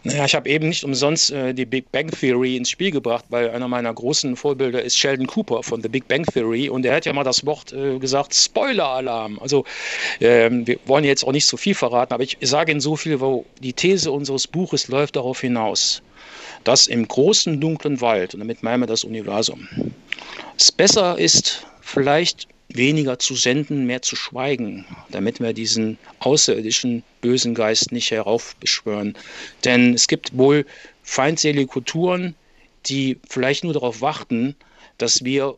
[0.04, 3.50] Naja, ich habe eben nicht umsonst äh, die Big Bang Theory ins Spiel gebracht, weil
[3.50, 7.06] einer meiner großen Vorbilder ist Sheldon Cooper von The Big Bang Theory und er hat
[7.06, 9.38] ja mal das Wort äh, gesagt, Spoiler-Alarm.
[9.40, 9.64] Also
[10.20, 13.20] ähm, wir wollen jetzt auch nicht so viel verraten, aber ich sage Ihnen so viel,
[13.20, 16.02] wo die These unseres Buches läuft darauf hinaus
[16.64, 19.68] dass im großen dunklen Wald, und damit meinen wir das Universum,
[20.56, 27.54] es besser ist, vielleicht weniger zu senden, mehr zu schweigen, damit wir diesen außerirdischen bösen
[27.54, 29.16] Geist nicht heraufbeschwören.
[29.64, 30.66] Denn es gibt wohl
[31.02, 32.34] feindselige Kulturen,
[32.86, 34.56] die vielleicht nur darauf warten,
[34.98, 35.56] dass wir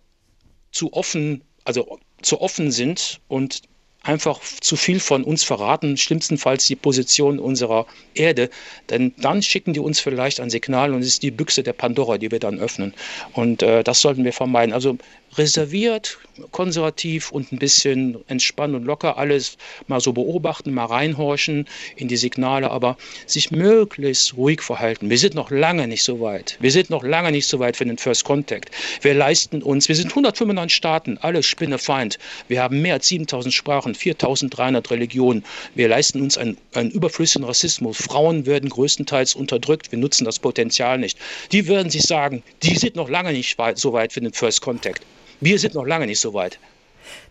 [0.73, 3.63] zu offen, also zu offen sind und
[4.09, 8.49] einfach zu viel von uns verraten, schlimmstenfalls die Position unserer Erde,
[8.89, 12.17] denn dann schicken die uns vielleicht ein Signal und es ist die Büchse der Pandora,
[12.17, 12.95] die wir dann öffnen.
[13.35, 14.73] Und äh, das sollten wir vermeiden.
[14.73, 14.97] Also
[15.39, 16.19] reserviert,
[16.51, 22.17] konservativ und ein bisschen entspannt und locker alles mal so beobachten, mal reinhorchen in die
[22.17, 22.97] Signale, aber
[23.27, 25.11] sich möglichst ruhig verhalten.
[25.11, 26.57] Wir sind noch lange nicht so weit.
[26.61, 28.71] Wir sind noch lange nicht so weit für den First Contact.
[29.03, 32.19] Wir leisten uns, wir sind 195 Staaten, alle Spinnefeind.
[32.49, 35.45] Wir haben mehr als 7000 Sprachen, 4300 Religionen.
[35.75, 37.97] Wir leisten uns einen, einen überflüssigen Rassismus.
[37.99, 39.93] Frauen werden größtenteils unterdrückt.
[39.93, 41.19] Wir nutzen das Potenzial nicht.
[41.53, 44.61] Die würden sich sagen, die sind noch lange nicht weit, so weit für den First
[44.61, 45.03] Contact.
[45.41, 46.59] Wir sind noch lange nicht so weit.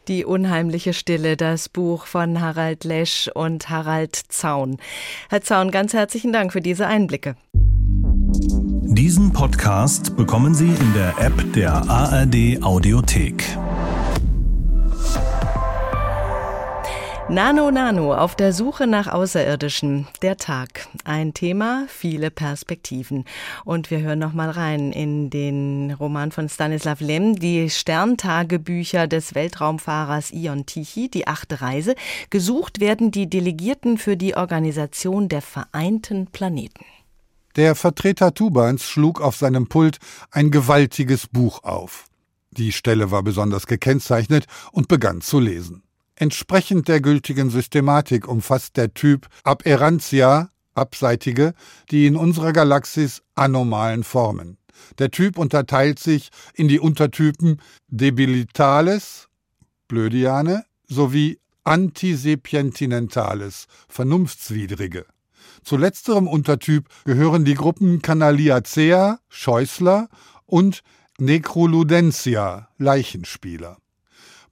[0.08, 4.78] Die unheimliche Stille, das Buch von Harald Lesch und Harald Zaun.
[5.30, 7.36] Herr Zaun, ganz herzlichen Dank für diese Einblicke.
[8.90, 13.44] Diesen Podcast bekommen Sie in der App der ARD Audiothek.
[17.30, 20.08] Nano Nano auf der Suche nach Außerirdischen.
[20.22, 20.88] Der Tag.
[21.04, 23.26] Ein Thema, viele Perspektiven.
[23.66, 29.36] Und wir hören noch mal rein in den Roman von Stanislav Lem, die Sterntagebücher des
[29.36, 31.96] Weltraumfahrers Ion Tichy, die achte Reise.
[32.30, 36.86] Gesucht werden die Delegierten für die Organisation der Vereinten Planeten.
[37.58, 39.98] Der Vertreter Tubans schlug auf seinem Pult
[40.32, 42.06] ein gewaltiges Buch auf.
[42.52, 45.84] Die Stelle war besonders gekennzeichnet und begann zu lesen.
[46.20, 51.54] Entsprechend der gültigen Systematik umfasst der Typ Aberrantia, abseitige,
[51.92, 54.58] die in unserer Galaxis anomalen Formen.
[54.98, 59.28] Der Typ unterteilt sich in die Untertypen Debilitales,
[59.88, 65.06] Blödiane, sowie Antisepientinentales, Vernunftswidrige.
[65.64, 68.02] Zu letzterem Untertyp gehören die Gruppen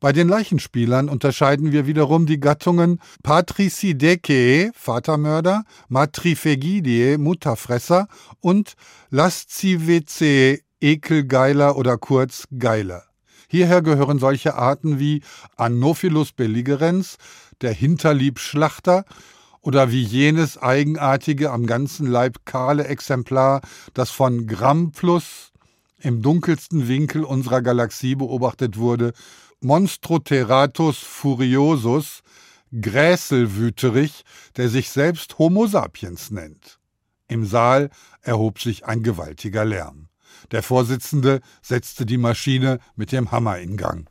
[0.05, 8.07] Bei den Leichenspielern unterscheiden wir wiederum die Gattungen Patricidecae, Vatermörder, Matrifegidae, Mutterfresser
[8.39, 8.75] und
[9.09, 13.05] Lascivicae, Ekelgeiler oder kurz Geiler.
[13.47, 15.23] Hierher gehören solche Arten wie
[15.57, 17.17] Anophilus belligerens,
[17.61, 19.05] der Hinterliebschlachter,
[19.61, 23.61] oder wie jenes eigenartige, am ganzen Leib kahle Exemplar,
[23.95, 25.51] das von Gramplus
[25.97, 29.13] im dunkelsten Winkel unserer Galaxie beobachtet wurde,
[29.61, 32.21] Monstroteratus furiosus,
[32.79, 34.23] Gräselwüterich,
[34.57, 36.79] der sich selbst Homo sapiens nennt.
[37.27, 37.89] Im Saal
[38.21, 40.09] erhob sich ein gewaltiger Lärm.
[40.51, 44.09] Der Vorsitzende setzte die Maschine mit dem Hammer in Gang.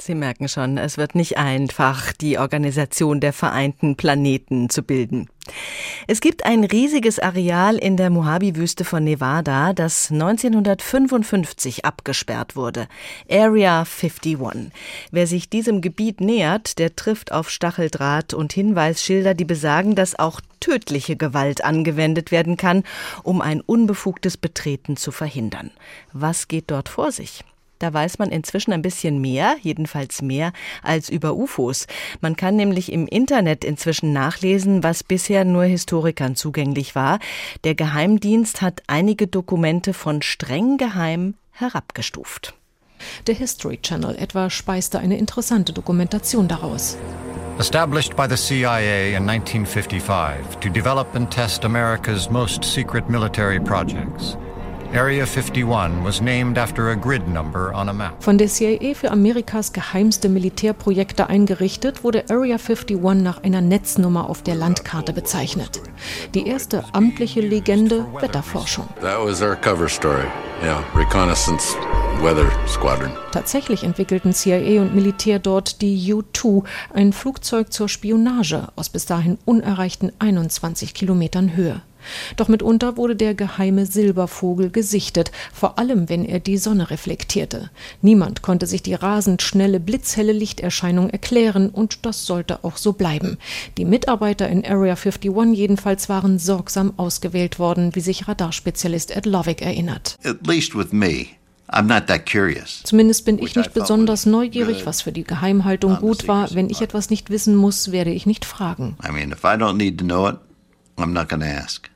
[0.00, 5.28] Sie merken schon, es wird nicht einfach, die Organisation der Vereinten Planeten zu bilden.
[6.06, 12.88] Es gibt ein riesiges Areal in der Mojave-Wüste von Nevada, das 1955 abgesperrt wurde.
[13.30, 14.38] Area 51.
[15.10, 20.40] Wer sich diesem Gebiet nähert, der trifft auf Stacheldraht und Hinweisschilder, die besagen, dass auch
[20.60, 22.84] tödliche Gewalt angewendet werden kann,
[23.22, 25.70] um ein unbefugtes Betreten zu verhindern.
[26.12, 27.44] Was geht dort vor sich?
[27.80, 31.86] Da weiß man inzwischen ein bisschen mehr, jedenfalls mehr als über UFOs.
[32.20, 37.18] Man kann nämlich im Internet inzwischen nachlesen, was bisher nur Historikern zugänglich war.
[37.64, 42.54] Der Geheimdienst hat einige Dokumente von streng geheim herabgestuft.
[43.26, 46.98] Der History Channel etwa speiste eine interessante Dokumentation daraus.
[47.58, 54.36] Established by the CIA in 1955 to develop and test America's most secret military projects.
[54.92, 58.20] Area 51 was named after a grid number on a map.
[58.20, 64.42] Von der CIA für Amerikas geheimste Militärprojekte eingerichtet, wurde Area 51 nach einer Netznummer auf
[64.42, 65.80] der Landkarte bezeichnet.
[66.34, 68.88] Die erste amtliche Legende Wetterforschung.
[69.00, 70.26] That was our cover story.
[70.64, 71.76] Yeah, reconnaissance
[72.20, 73.12] Weather Squadron.
[73.30, 79.38] Tatsächlich entwickelten CIA und Militär dort die U-2, ein Flugzeug zur Spionage aus bis dahin
[79.44, 81.80] unerreichten 21 Kilometern Höhe.
[82.36, 87.70] Doch mitunter wurde der geheime Silbervogel gesichtet, vor allem wenn er die Sonne reflektierte.
[88.02, 93.38] Niemand konnte sich die rasend schnelle, blitzhelle Lichterscheinung erklären und das sollte auch so bleiben.
[93.78, 99.62] Die Mitarbeiter in Area 51 jedenfalls waren sorgsam ausgewählt worden, wie sich Radarspezialist Ed Lovick
[99.62, 100.18] erinnert.
[100.24, 101.26] At least with me.
[102.84, 106.52] Zumindest bin ich nicht besonders neugierig, was für die Geheimhaltung gut war.
[106.52, 108.96] Wenn ich etwas nicht wissen muss, werde ich nicht fragen.
[109.06, 110.36] I mean, if I don't need to know it,
[110.96, 111.89] I'm not to ask.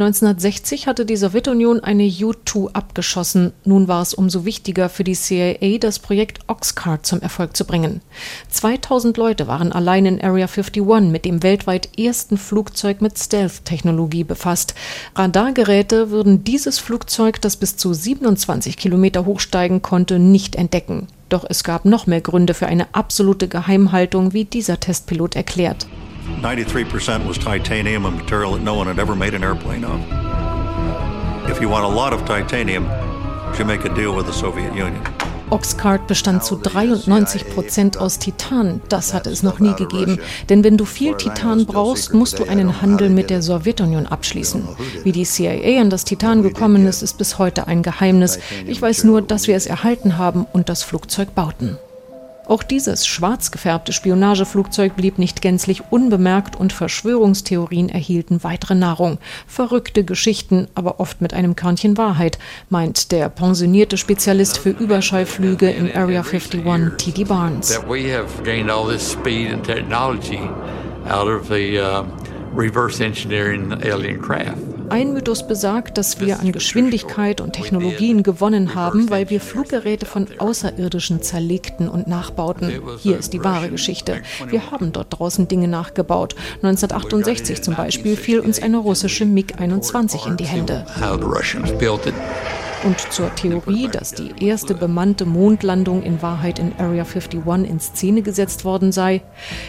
[0.00, 3.52] 1960 hatte die Sowjetunion eine U-2 abgeschossen.
[3.64, 8.00] Nun war es umso wichtiger für die CIA, das Projekt Oxcart zum Erfolg zu bringen.
[8.48, 14.76] 2000 Leute waren allein in Area 51 mit dem weltweit ersten Flugzeug mit Stealth-Technologie befasst.
[15.16, 21.08] Radargeräte würden dieses Flugzeug, das bis zu 27 Kilometer hochsteigen konnte, nicht entdecken.
[21.28, 25.88] Doch es gab noch mehr Gründe für eine absolute Geheimhaltung, wie dieser Testpilot erklärt.
[26.40, 30.00] 93% was titanium, a material that no one had ever made an airplane of.
[31.50, 32.84] If you want a lot of titanium,
[33.58, 35.02] you make a deal with the Soviet Union.
[35.50, 38.82] Oxcart bestand zu 93 Prozent aus Titan.
[38.88, 40.18] Das hatte es noch nie gegeben.
[40.48, 44.68] Denn wenn du viel Titan brauchst, musst du einen Handel mit der Sowjetunion abschließen.
[45.04, 48.38] Wie die CIA an das Titan gekommen ist, ist bis heute ein Geheimnis.
[48.66, 51.78] Ich weiß nur, dass wir es erhalten haben und das Flugzeug bauten.
[52.48, 59.18] Auch dieses schwarz gefärbte Spionageflugzeug blieb nicht gänzlich unbemerkt und Verschwörungstheorien erhielten weitere Nahrung.
[59.46, 62.38] Verrückte Geschichten, aber oft mit einem Körnchen Wahrheit,
[62.70, 67.24] meint der pensionierte Spezialist für Überschallflüge in Area 51, T.D.
[67.24, 67.68] Barnes.
[74.90, 80.26] Ein Mythos besagt, dass wir an Geschwindigkeit und Technologien gewonnen haben, weil wir Fluggeräte von
[80.38, 82.72] Außerirdischen zerlegten und nachbauten.
[82.98, 84.22] Hier ist die wahre Geschichte.
[84.48, 86.34] Wir haben dort draußen Dinge nachgebaut.
[86.62, 90.86] 1968 zum Beispiel fiel uns eine russische MiG-21 in die Hände.
[92.84, 98.22] Und zur Theorie, dass die erste bemannte Mondlandung in Wahrheit in Area 51 in Szene
[98.22, 99.22] gesetzt worden sei.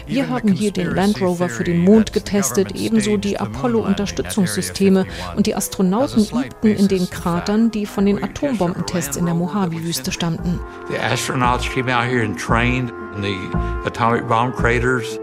[0.06, 5.56] Wir haben hier den Land Rover für den Mond getestet, ebenso die Apollo-Unterstützungssysteme und die
[5.56, 10.60] Astronauten übten in den Kratern, die von den Atombombentests in der Mojave-Wüste stammten.
[10.88, 13.36] The astronauts came out here and trained in the
[13.86, 15.18] atomic bomb craters.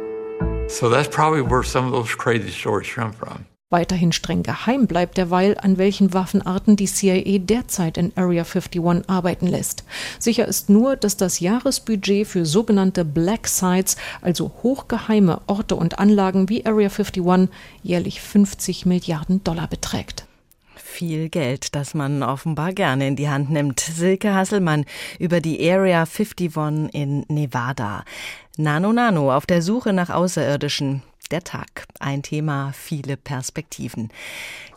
[0.68, 3.47] So that's probably where some of those crazy stories come from.
[3.70, 9.46] Weiterhin streng geheim bleibt derweil, an welchen Waffenarten die CIA derzeit in Area 51 arbeiten
[9.46, 9.84] lässt.
[10.20, 16.48] Sicher ist nur, dass das Jahresbudget für sogenannte Black Sites, also hochgeheime Orte und Anlagen
[16.48, 17.50] wie Area 51,
[17.84, 20.26] jährlich 50 Milliarden Dollar beträgt.
[20.78, 23.82] Viel Geld, das man offenbar gerne in die Hand nimmt.
[23.82, 24.86] Silke Hasselmann
[25.20, 28.06] über die Area 51 in Nevada.
[28.56, 31.04] Nano Nano auf der Suche nach Außerirdischen.
[31.32, 31.88] Der Tag.
[32.00, 34.10] Ein Thema, viele Perspektiven.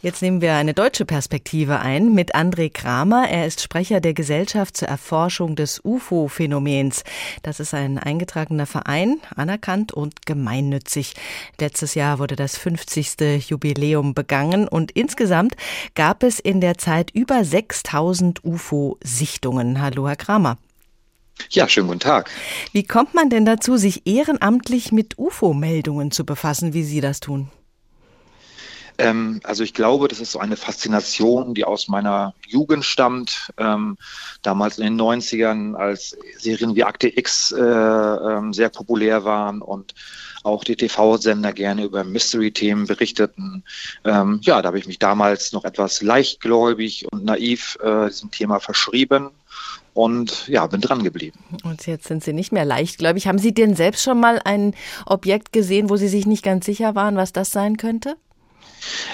[0.00, 3.28] Jetzt nehmen wir eine deutsche Perspektive ein mit André Kramer.
[3.28, 7.04] Er ist Sprecher der Gesellschaft zur Erforschung des UFO-Phänomens.
[7.44, 11.14] Das ist ein eingetragener Verein, anerkannt und gemeinnützig.
[11.60, 13.48] Letztes Jahr wurde das 50.
[13.48, 15.54] Jubiläum begangen und insgesamt
[15.94, 19.80] gab es in der Zeit über 6000 UFO-Sichtungen.
[19.80, 20.58] Hallo, Herr Kramer.
[21.50, 22.30] Ja, schönen guten Tag.
[22.72, 27.50] Wie kommt man denn dazu, sich ehrenamtlich mit UFO-Meldungen zu befassen, wie Sie das tun?
[29.00, 33.50] Ähm, also ich glaube, das ist so eine Faszination, die aus meiner Jugend stammt.
[33.56, 33.96] Ähm,
[34.42, 39.94] damals in den 90ern, als Serien wie Akte X äh, äh, sehr populär waren und
[40.42, 43.64] auch die TV-Sender gerne über Mystery-Themen berichteten.
[44.04, 48.60] Ähm, ja, da habe ich mich damals noch etwas leichtgläubig und naiv äh, diesem Thema
[48.60, 49.30] verschrieben
[49.94, 51.38] und ja, bin dran geblieben.
[51.64, 53.26] Und jetzt sind Sie nicht mehr leichtgläubig.
[53.26, 54.74] Haben Sie denn selbst schon mal ein
[55.06, 58.16] Objekt gesehen, wo Sie sich nicht ganz sicher waren, was das sein könnte?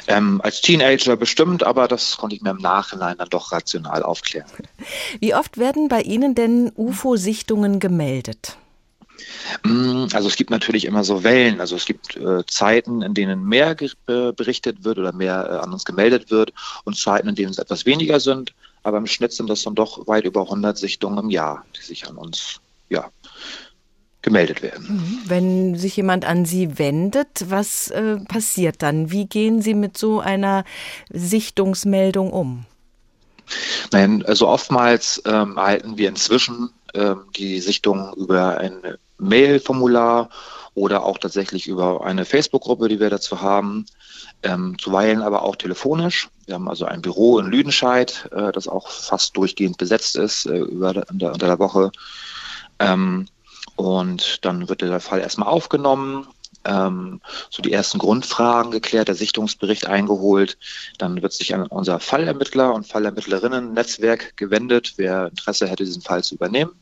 [0.06, 4.48] Ähm, als Teenager bestimmt, aber das konnte ich mir im Nachhinein dann doch rational aufklären.
[5.20, 8.56] Wie oft werden bei Ihnen denn UFO-Sichtungen gemeldet?
[9.64, 11.60] Mm, also es gibt natürlich immer so Wellen.
[11.60, 15.72] Also es gibt äh, Zeiten, in denen mehr äh, berichtet wird oder mehr äh, an
[15.72, 16.52] uns gemeldet wird
[16.84, 18.52] und Zeiten, in denen es etwas weniger sind.
[18.86, 22.06] Aber im Schnitt sind das dann doch weit über 100 Sichtungen im Jahr, die sich
[22.06, 23.10] an uns ja,
[24.22, 24.86] gemeldet werden.
[24.88, 25.20] Mhm.
[25.26, 29.10] Wenn sich jemand an Sie wendet, was äh, passiert dann?
[29.10, 30.64] Wie gehen Sie mit so einer
[31.10, 32.64] Sichtungsmeldung um?
[33.90, 38.78] Nein, also oftmals ähm, erhalten wir inzwischen ähm, die Sichtung über ein
[39.18, 40.30] Mail-Formular
[40.76, 43.86] oder auch tatsächlich über eine Facebook-Gruppe, die wir dazu haben,
[44.42, 46.28] ähm, zuweilen aber auch telefonisch.
[46.44, 50.58] Wir haben also ein Büro in Lüdenscheid, äh, das auch fast durchgehend besetzt ist äh,
[50.58, 51.90] über, unter, unter der Woche.
[52.78, 53.26] Ähm,
[53.74, 56.28] und dann wird der Fall erstmal aufgenommen,
[56.64, 60.58] ähm, so die ersten Grundfragen geklärt, der Sichtungsbericht eingeholt.
[60.98, 66.34] Dann wird sich an unser Fallermittler und Fallermittlerinnen-Netzwerk gewendet, wer Interesse hätte, diesen Fall zu
[66.34, 66.72] übernehmen.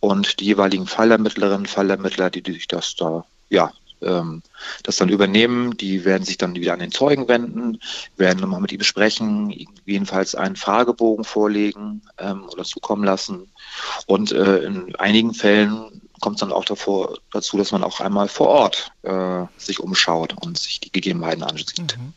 [0.00, 3.72] Und die jeweiligen Fallermittlerinnen, Fallermittler, die, die sich das da ja,
[4.02, 4.42] ähm,
[4.82, 5.76] das dann übernehmen.
[5.76, 7.80] Die werden sich dann wieder an den Zeugen wenden,
[8.16, 9.50] werden nochmal mit ihm sprechen,
[9.84, 13.50] jedenfalls einen Fragebogen vorlegen ähm, oder zukommen lassen.
[14.06, 18.28] Und äh, in einigen Fällen kommt es dann auch davor, dazu, dass man auch einmal
[18.28, 21.96] vor Ort äh, sich umschaut und sich die Gegebenheiten ansieht.
[21.98, 22.12] Mhm.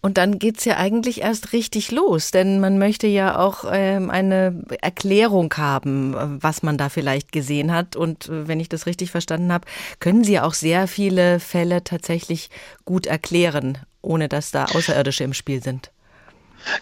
[0.00, 4.10] Und dann geht es ja eigentlich erst richtig los, denn man möchte ja auch ähm,
[4.10, 7.96] eine Erklärung haben, was man da vielleicht gesehen hat.
[7.96, 9.66] Und äh, wenn ich das richtig verstanden habe,
[10.00, 12.50] können Sie ja auch sehr viele Fälle tatsächlich
[12.84, 15.90] gut erklären, ohne dass da Außerirdische im Spiel sind.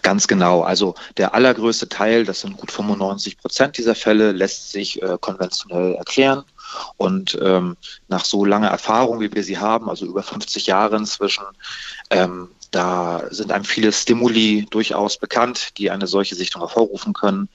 [0.01, 0.61] Ganz genau.
[0.61, 5.95] Also der allergrößte Teil, das sind gut 95 Prozent dieser Fälle, lässt sich äh, konventionell
[5.95, 6.43] erklären.
[6.97, 7.77] Und ähm,
[8.07, 11.45] nach so langer Erfahrung, wie wir sie haben, also über 50 Jahre inzwischen,
[12.09, 17.47] ähm, da sind einem viele Stimuli durchaus bekannt, die eine solche Sichtung hervorrufen können.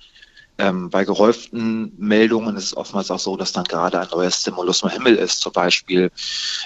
[0.57, 4.83] Ähm, bei gehäuften Meldungen ist es oftmals auch so, dass dann gerade ein neuer Stimulus
[4.83, 5.41] im Himmel ist.
[5.41, 6.11] Zum Beispiel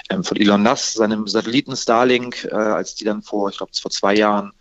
[0.09, 3.91] ähm, von Elon Musk, seinem Satelliten Starlink, äh, als die dann vor, ich glaube, vor
[3.91, 4.53] zwei Jahren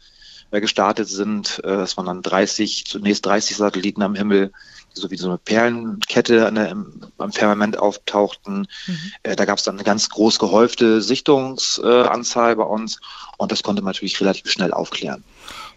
[0.50, 1.60] äh, gestartet sind.
[1.64, 4.52] Äh, es waren dann 30, zunächst 30 Satelliten am Himmel
[4.94, 8.66] so wie so eine Perlenkette an der, im, am Firmament auftauchten.
[8.86, 9.12] Mhm.
[9.22, 13.00] Äh, da gab es dann eine ganz groß gehäufte Sichtungsanzahl äh, bei uns
[13.38, 15.24] und das konnte man natürlich relativ schnell aufklären.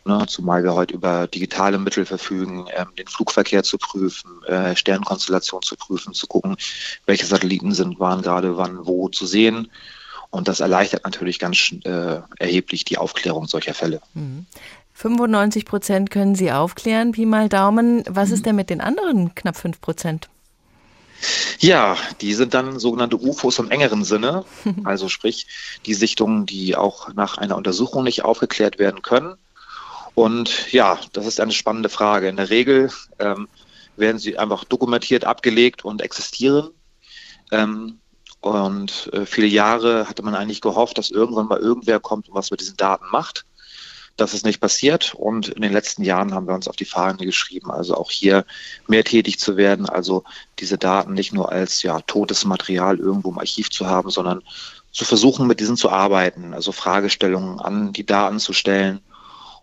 [0.06, 5.62] Ne, zumal wir heute über digitale Mittel verfügen, ähm, den Flugverkehr zu prüfen, äh, Sternkonstellation
[5.62, 6.56] zu prüfen, zu gucken,
[7.06, 9.70] welche Satelliten sind, waren gerade wann wo zu sehen.
[10.30, 14.02] Und das erleichtert natürlich ganz äh, erheblich die Aufklärung solcher Fälle.
[14.14, 14.46] Mhm.
[14.98, 18.04] 95 Prozent können Sie aufklären, Pi mal Daumen.
[18.10, 20.28] Was ist denn mit den anderen knapp 5 Prozent?
[21.60, 24.44] Ja, die sind dann sogenannte UFOs im engeren Sinne,
[24.86, 25.46] also sprich
[25.86, 29.36] die Sichtungen, die auch nach einer Untersuchung nicht aufgeklärt werden können.
[30.16, 32.28] Und ja, das ist eine spannende Frage.
[32.28, 32.90] In der Regel
[33.20, 33.48] ähm,
[33.98, 36.72] werden sie einfach dokumentiert, abgelegt und existieren.
[37.52, 38.00] Ähm,
[38.42, 42.50] und äh, viele Jahre hatte man eigentlich gehofft, dass irgendwann mal irgendwer kommt und was
[42.50, 43.46] mit diesen Daten macht.
[44.18, 47.24] Das ist nicht passiert und in den letzten Jahren haben wir uns auf die Fahne
[47.26, 48.46] geschrieben, also auch hier
[48.88, 50.24] mehr tätig zu werden, also
[50.60, 54.42] diese Daten nicht nur als ja totes Material irgendwo im Archiv zu haben, sondern
[54.92, 59.00] zu versuchen, mit diesen zu arbeiten, also Fragestellungen an die Daten zu stellen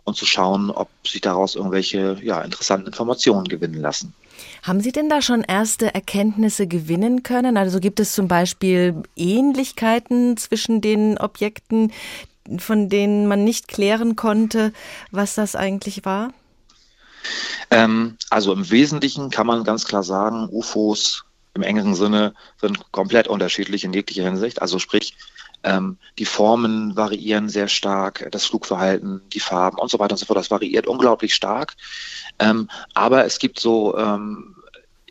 [0.04, 4.14] und zu schauen, ob sich daraus irgendwelche ja, interessanten Informationen gewinnen lassen.
[4.62, 7.56] Haben Sie denn da schon erste Erkenntnisse gewinnen können?
[7.56, 11.92] Also gibt es zum Beispiel Ähnlichkeiten zwischen den Objekten,
[12.58, 14.72] von denen man nicht klären konnte,
[15.10, 16.32] was das eigentlich war?
[17.70, 21.24] Ähm, also im Wesentlichen kann man ganz klar sagen, UFOs
[21.54, 24.60] im engeren Sinne sind komplett unterschiedlich in jeglicher Hinsicht.
[24.60, 25.16] Also sprich,
[25.62, 30.26] ähm, die Formen variieren sehr stark, das Flugverhalten, die Farben und so weiter und so
[30.26, 30.38] fort.
[30.38, 31.74] Das variiert unglaublich stark.
[32.38, 34.56] Ähm, aber es gibt so ähm,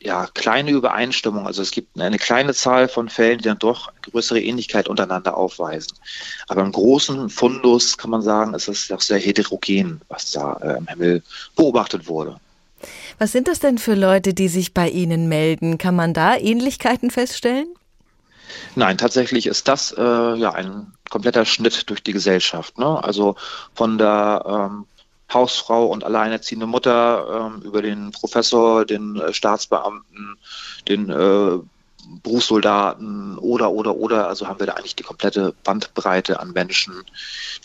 [0.03, 1.47] ja, kleine Übereinstimmung.
[1.47, 5.97] Also es gibt eine kleine Zahl von Fällen, die dann doch größere Ähnlichkeit untereinander aufweisen.
[6.47, 10.77] Aber im großen Fundus kann man sagen, ist es auch sehr heterogen, was da äh,
[10.77, 11.23] im Himmel
[11.55, 12.39] beobachtet wurde.
[13.17, 15.77] Was sind das denn für Leute, die sich bei Ihnen melden?
[15.77, 17.67] Kann man da Ähnlichkeiten feststellen?
[18.75, 22.77] Nein, tatsächlich ist das äh, ja ein kompletter Schnitt durch die Gesellschaft.
[22.77, 23.01] Ne?
[23.03, 23.35] Also
[23.73, 24.85] von der ähm,
[25.33, 30.37] Hausfrau und alleinerziehende Mutter ähm, über den Professor, den äh, Staatsbeamten,
[30.87, 31.59] den äh,
[32.21, 34.27] Berufssoldaten oder, oder, oder.
[34.27, 36.93] Also haben wir da eigentlich die komplette Bandbreite an Menschen,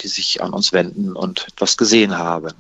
[0.03, 2.55] die sich an uns wenden und etwas gesehen haben.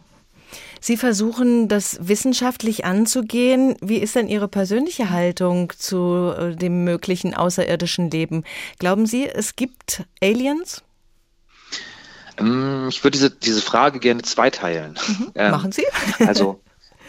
[0.80, 3.76] Sie versuchen, das wissenschaftlich anzugehen.
[3.80, 8.44] Wie ist denn Ihre persönliche Haltung zu äh, dem möglichen außerirdischen Leben?
[8.78, 10.82] Glauben Sie, es gibt Aliens?
[12.38, 14.98] Ähm, ich würde diese, diese Frage gerne zweiteilen.
[15.06, 15.32] Mhm.
[15.34, 15.86] Ähm, Machen Sie?
[16.26, 16.60] also,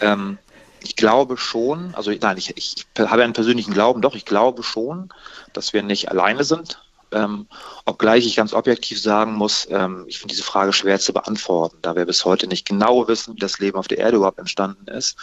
[0.02, 0.38] ähm,
[0.82, 5.10] ich glaube schon, also nein, ich, ich habe einen persönlichen Glauben, doch, ich glaube schon,
[5.54, 6.82] dass wir nicht alleine sind
[7.12, 7.48] ähm,
[7.86, 11.96] obgleich ich ganz objektiv sagen muss, ähm, ich finde diese Frage schwer zu beantworten, da
[11.96, 15.18] wir bis heute nicht genau wissen, wie das Leben auf der Erde überhaupt entstanden ist.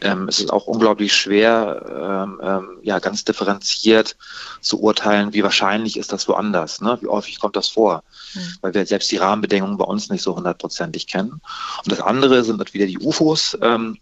[0.00, 4.16] Ähm, es ist auch unglaublich schwer, ähm, ähm, ja, ganz differenziert
[4.60, 6.98] zu urteilen, wie wahrscheinlich ist das woanders, ne?
[7.00, 8.02] wie häufig kommt das vor,
[8.34, 8.54] mhm.
[8.60, 11.40] weil wir selbst die Rahmenbedingungen bei uns nicht so hundertprozentig kennen.
[11.84, 13.98] Und das andere sind wieder die UFOs, ähm,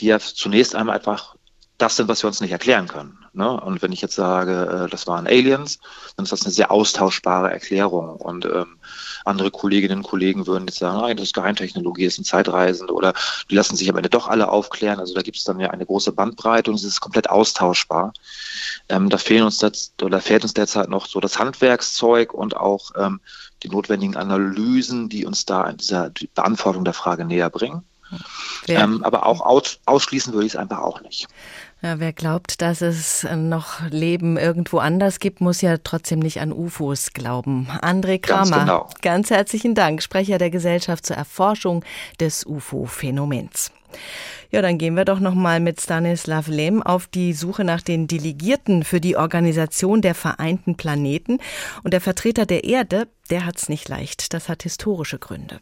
[0.00, 1.34] die ja zunächst einmal einfach
[1.78, 3.24] das sind, was wir uns nicht erklären können.
[3.32, 3.48] Ne?
[3.60, 5.78] Und wenn ich jetzt sage, äh, das waren Aliens,
[6.16, 8.16] dann ist das eine sehr austauschbare Erklärung.
[8.16, 8.78] Und ähm,
[9.24, 13.14] andere Kolleginnen und Kollegen würden jetzt sagen, nein, das ist Geheimtechnologie, das sind Zeitreisende oder
[13.48, 14.98] die lassen sich am Ende doch alle aufklären.
[14.98, 18.12] Also da gibt es dann ja eine große Bandbreite und es ist komplett austauschbar.
[18.88, 22.90] Ähm, da fehlen uns das, oder fehlt uns derzeit noch so das Handwerkszeug und auch
[22.96, 23.20] ähm,
[23.62, 27.84] die notwendigen Analysen, die uns da in dieser Beantwortung der Frage näher bringen.
[28.66, 31.28] Ähm, aber auch aus, ausschließen würde ich es einfach auch nicht.
[31.80, 36.52] Ja, wer glaubt, dass es noch Leben irgendwo anders gibt, muss ja trotzdem nicht an
[36.52, 37.68] UFOs glauben.
[37.82, 38.90] André Kramer, ganz, genau.
[39.00, 41.84] ganz herzlichen Dank, Sprecher der Gesellschaft zur Erforschung
[42.18, 43.70] des UFO-Phänomens.
[44.50, 48.08] Ja, dann gehen wir doch noch mal mit Stanislav Lem auf die Suche nach den
[48.08, 51.38] Delegierten für die Organisation der Vereinten Planeten.
[51.84, 54.34] Und der Vertreter der Erde, der hat's nicht leicht.
[54.34, 55.60] Das hat historische Gründe.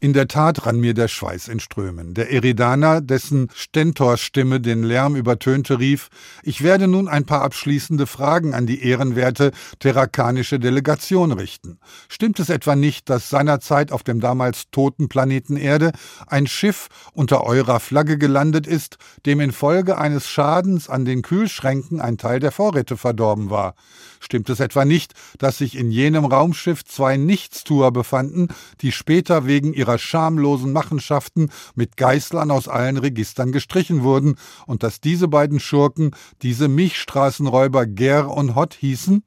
[0.00, 2.14] In der Tat rann mir der Schweiß in Strömen.
[2.14, 6.08] Der Eridaner, dessen Stentorstimme den Lärm übertönte, rief,
[6.44, 11.80] ich werde nun ein paar abschließende Fragen an die ehrenwerte terrakanische Delegation richten.
[12.08, 15.90] Stimmt es etwa nicht, dass seinerzeit auf dem damals toten Planeten Erde
[16.28, 22.18] ein Schiff unter eurer Flagge gelandet ist, dem infolge eines Schadens an den Kühlschränken ein
[22.18, 23.74] Teil der Vorräte verdorben war?
[24.20, 28.48] Stimmt es etwa nicht, dass sich in jenem Raumschiff zwei Nichtstuer befanden,
[28.80, 35.00] die später wegen ihrer schamlosen Machenschaften mit Geißlern aus allen Registern gestrichen wurden und dass
[35.00, 36.12] diese beiden Schurken,
[36.42, 39.22] diese Milchstraßenräuber Ger und Hott hießen?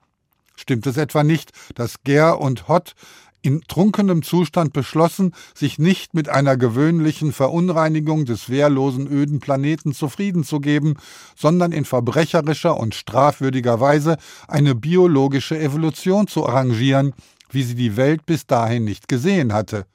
[0.55, 2.93] Stimmt es etwa nicht, dass Ger und Hott
[3.41, 10.43] in trunkenem Zustand beschlossen, sich nicht mit einer gewöhnlichen Verunreinigung des wehrlosen öden Planeten zufrieden
[10.43, 10.95] zu geben,
[11.35, 14.17] sondern in verbrecherischer und strafwürdiger Weise
[14.47, 17.13] eine biologische Evolution zu arrangieren,
[17.49, 19.85] wie sie die Welt bis dahin nicht gesehen hatte.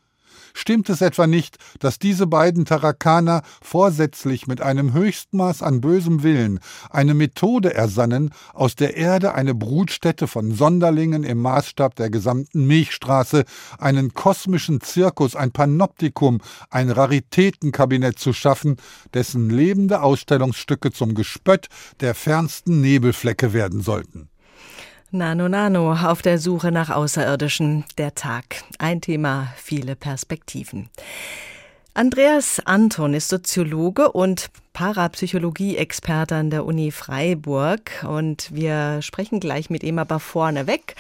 [0.59, 6.61] Stimmt es etwa nicht, dass diese beiden Tarakaner vorsätzlich mit einem Höchstmaß an bösem Willen
[6.89, 13.45] eine Methode ersannen, aus der Erde eine Brutstätte von Sonderlingen im Maßstab der gesamten Milchstraße,
[13.79, 16.41] einen kosmischen Zirkus, ein Panoptikum,
[16.71, 18.77] ein Raritätenkabinett zu schaffen,
[19.13, 21.69] dessen lebende Ausstellungsstücke zum Gespött
[22.01, 24.31] der fernsten Nebelflecke werden sollten?
[25.13, 27.85] Nano Nano auf der Suche nach Außerirdischen.
[27.97, 28.65] Der Tag.
[28.79, 30.91] Ein Thema, viele Perspektiven.
[31.95, 39.85] Andreas Anton ist Soziologe und Parapsychologie-Experte an der Uni Freiburg und wir sprechen gleich mit
[39.85, 40.97] ihm aber vorneweg.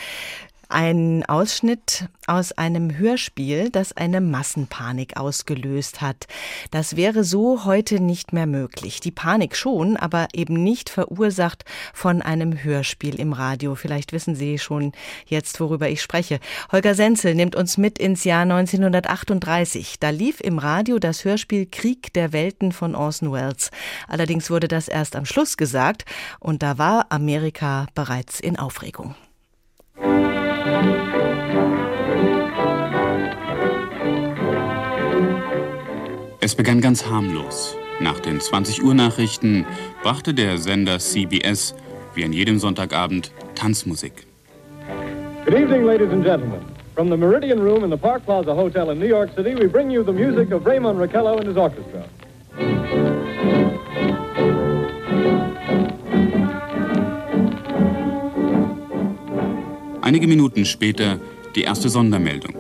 [0.68, 6.26] Ein Ausschnitt aus einem Hörspiel, das eine Massenpanik ausgelöst hat.
[6.72, 8.98] Das wäre so heute nicht mehr möglich.
[8.98, 11.64] Die Panik schon, aber eben nicht verursacht
[11.94, 13.76] von einem Hörspiel im Radio.
[13.76, 14.90] Vielleicht wissen Sie schon
[15.26, 16.40] jetzt, worüber ich spreche.
[16.72, 20.00] Holger Senzel nimmt uns mit ins Jahr 1938.
[20.00, 23.70] Da lief im Radio das Hörspiel Krieg der Welten von Orson Welles.
[24.08, 26.04] Allerdings wurde das erst am Schluss gesagt
[26.40, 29.14] und da war Amerika bereits in Aufregung.
[36.40, 37.76] Es begann ganz harmlos.
[37.98, 39.66] Nach den 20 Uhr Nachrichten
[40.04, 41.74] brachte der Sender CBS,
[42.14, 44.26] wie an jedem Sonntagabend, Tanzmusik.
[45.44, 46.60] Good evening, ladies and gentlemen.
[46.94, 49.90] From the Meridian Room in the Park Plaza Hotel in New York City, we bring
[49.90, 52.04] you the music of Raymond Raquello and his orchestra.
[60.06, 61.18] Einige Minuten später
[61.56, 62.54] die erste Sondermeldung.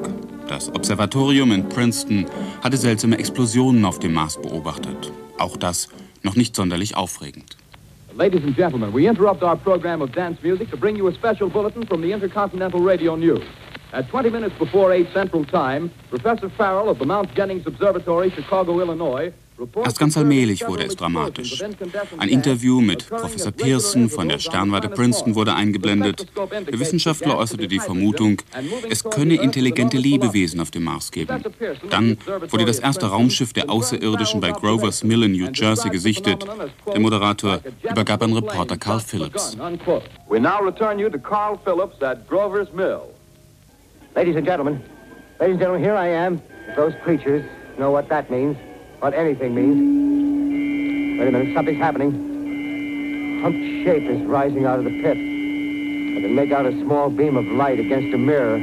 [0.48, 2.26] Das Observatorium in Princeton
[2.60, 5.12] hatte seltsame Explosionen auf dem Mars beobachtet.
[5.38, 5.88] Auch das
[6.24, 7.56] noch nicht sonderlich aufregend.
[8.16, 11.48] Ladies and gentlemen, we interrupt our program of dance music to bring you a special
[11.48, 13.44] bulletin from the Intercontinental Radio News.
[13.92, 18.80] At 20 minutes before 8 Central Time, Professor Farrell of the Mount Jennings Observatory, Chicago,
[18.80, 19.32] Illinois,
[19.84, 21.62] Erst ganz allmählich wurde es dramatisch.
[22.18, 26.26] Ein Interview mit Professor Pearson von der Sternwarte Princeton wurde eingeblendet.
[26.36, 28.42] Der Wissenschaftler äußerte die Vermutung,
[28.88, 31.42] es könne intelligente Lebewesen auf dem Mars geben.
[31.90, 32.18] Dann
[32.50, 36.44] wurde das erste Raumschiff der Außerirdischen bei Grover's Mill in New Jersey gesichtet.
[36.86, 39.56] Der Moderator übergab an Reporter Carl Phillips.
[40.28, 43.02] We now return you to Carl Phillips at Grover's Mill.
[44.14, 44.80] Ladies and gentlemen,
[45.40, 46.40] ladies and gentlemen, here I am.
[46.74, 47.44] Those creatures
[47.78, 48.56] know what that means.
[49.00, 51.18] What anything means.
[51.20, 53.40] Wait a minute, something's happening.
[53.42, 55.16] Humped shape is rising out of the pit.
[55.16, 58.56] I can make out a small beam of light against a mirror.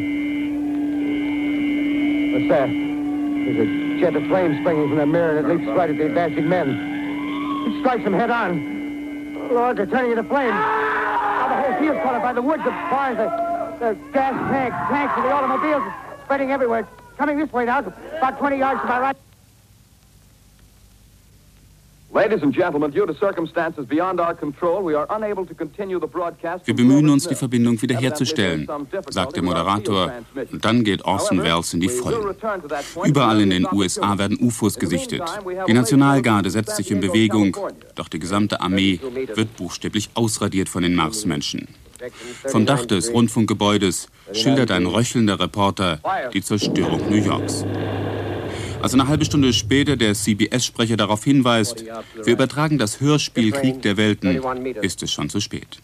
[2.33, 2.69] What's that?
[2.69, 6.05] There's a jet of flame springing from the mirror and it leaps right at the
[6.07, 6.69] advancing men.
[7.67, 9.49] It strikes them head on.
[9.53, 10.53] Lord, they're turning into flames.
[10.53, 13.29] Now the whole field's caught up by the woods, the barns, the,
[13.79, 15.83] the gas tanks, tanks of the automobiles
[16.23, 16.87] spreading everywhere.
[17.17, 19.17] Coming this way now, about 20 yards to my right.
[26.65, 28.67] Wir bemühen uns, die Verbindung wiederherzustellen,
[29.09, 30.11] sagt der Moderator.
[30.51, 32.35] Und dann geht Orson Welles in die Vollen.
[33.03, 35.23] Überall in den USA werden UFOs gesichtet.
[35.67, 37.57] Die Nationalgarde setzt sich in Bewegung,
[37.95, 38.99] doch die gesamte Armee
[39.33, 41.67] wird buchstäblich ausradiert von den Marsmenschen.
[42.45, 45.99] Vom Dach des Rundfunkgebäudes schildert ein röchelnder Reporter
[46.33, 47.65] die Zerstörung New Yorks.
[48.83, 51.85] Als eine halbe Stunde später der CBS-Sprecher darauf hinweist,
[52.25, 54.41] wir übertragen das Hörspiel Krieg der Welten,
[54.81, 55.79] ist es schon zu spät.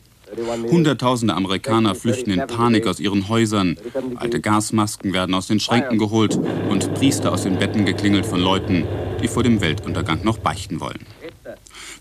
[0.70, 3.78] Hunderttausende Amerikaner flüchten in Panik aus ihren Häusern.
[4.16, 6.38] Alte Gasmasken werden aus den Schränken geholt
[6.70, 8.84] und Priester aus den Betten geklingelt von Leuten,
[9.24, 11.06] die vor dem Weltuntergang noch beichten wollen.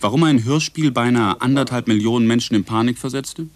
[0.01, 3.47] Warum ein Hörspiel beinahe anderthalb Millionen Menschen in Panik versetzte?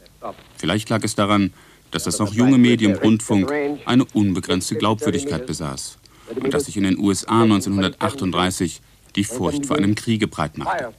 [0.56, 1.52] Vielleicht lag es daran,
[1.90, 3.52] dass das noch junge Medium Rundfunk
[3.84, 5.98] eine unbegrenzte Glaubwürdigkeit besaß
[6.34, 8.80] und dass sich in den USA 1938
[9.16, 10.92] die Furcht vor einem Kriege breitmachte.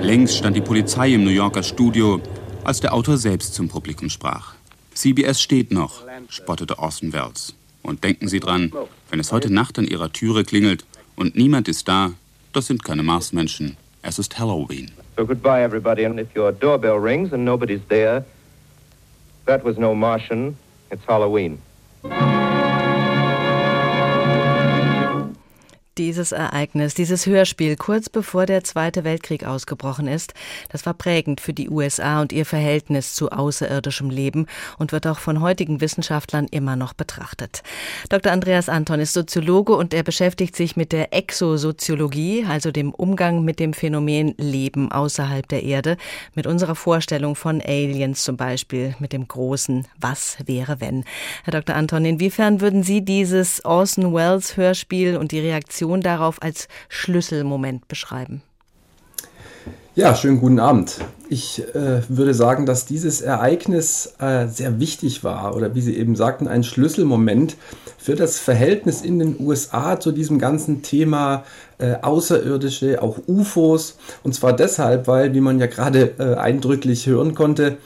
[0.00, 2.20] Längst stand die Polizei im New Yorker Studio,
[2.64, 4.54] als der Autor selbst zum Publikum sprach.
[4.94, 7.54] CBS steht noch, spottete Orson Welles.
[7.82, 8.72] Und denken Sie dran,
[9.10, 10.84] wenn es heute Nacht an Ihrer Türe klingelt
[11.16, 12.12] und niemand ist da,
[12.52, 13.76] das sind keine Marsmenschen.
[14.02, 14.90] Es ist Halloween.
[15.16, 16.04] So goodbye, everybody.
[16.04, 18.24] And if your doorbell rings and nobody's there,
[19.46, 20.56] that was no Martian.
[20.90, 21.58] It's Halloween.
[25.98, 30.32] Dieses Ereignis, dieses Hörspiel kurz bevor der Zweite Weltkrieg ausgebrochen ist,
[30.68, 34.46] das war prägend für die USA und ihr Verhältnis zu außerirdischem Leben
[34.78, 37.64] und wird auch von heutigen Wissenschaftlern immer noch betrachtet.
[38.10, 38.30] Dr.
[38.30, 43.58] Andreas Anton ist Soziologe und er beschäftigt sich mit der Exosoziologie, also dem Umgang mit
[43.58, 45.96] dem Phänomen Leben außerhalb der Erde,
[46.36, 51.02] mit unserer Vorstellung von Aliens zum Beispiel, mit dem großen Was wäre wenn.
[51.42, 51.74] Herr Dr.
[51.74, 57.88] Anton, inwiefern würden Sie dieses Orson Welles Hörspiel und die Reaktion Reaktion darauf als Schlüsselmoment
[57.88, 58.42] beschreiben?
[59.94, 60.98] Ja, schönen guten Abend.
[61.28, 66.14] Ich äh, würde sagen, dass dieses Ereignis äh, sehr wichtig war oder wie Sie eben
[66.14, 67.56] sagten, ein Schlüsselmoment
[67.98, 71.42] für das Verhältnis in den USA zu diesem ganzen Thema
[71.78, 73.98] äh, Außerirdische, auch UFOs.
[74.22, 77.78] Und zwar deshalb, weil, wie man ja gerade äh, eindrücklich hören konnte,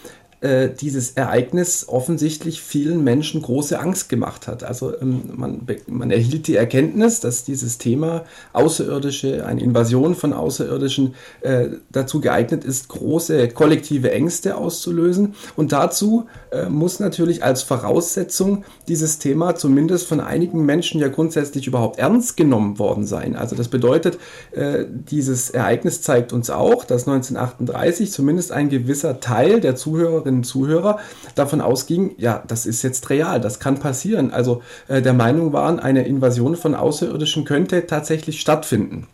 [0.42, 4.64] äh, dieses Ereignis offensichtlich vielen Menschen große Angst gemacht hat.
[4.64, 11.14] Also ähm, man, man erhielt die Erkenntnis, dass dieses Thema Außerirdische, eine Invasion von Außerirdischen
[11.42, 15.34] äh, dazu geeignet ist, große kollektive Ängste auszulösen.
[15.54, 21.68] Und dazu äh, muss natürlich als Voraussetzung dieses Thema zumindest von einigen Menschen ja grundsätzlich
[21.68, 23.36] überhaupt ernst genommen worden sein.
[23.36, 24.18] Also das bedeutet,
[24.50, 30.38] äh, dieses Ereignis zeigt uns auch, dass 1938 zumindest ein gewisser Teil der Zuhörerinnen Zuhörerinnen
[30.38, 30.98] und Zuhörer
[31.34, 34.32] davon ausging, ja, das ist jetzt real, das kann passieren.
[34.32, 39.08] Also äh, der Meinung waren, eine Invasion von Außerirdischen könnte tatsächlich stattfinden.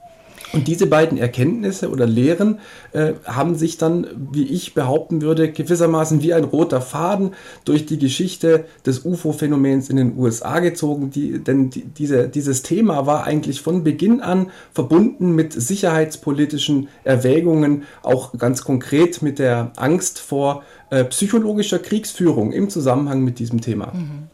[0.53, 2.61] Und diese beiden Erkenntnisse oder Lehren
[2.93, 7.33] äh, haben sich dann, wie ich behaupten würde, gewissermaßen wie ein roter Faden
[7.65, 11.11] durch die Geschichte des UFO-Phänomens in den USA gezogen.
[11.11, 17.83] Die, denn die, diese, dieses Thema war eigentlich von Beginn an verbunden mit sicherheitspolitischen Erwägungen,
[18.03, 23.93] auch ganz konkret mit der Angst vor äh, psychologischer Kriegsführung im Zusammenhang mit diesem Thema.
[23.93, 24.29] Mhm.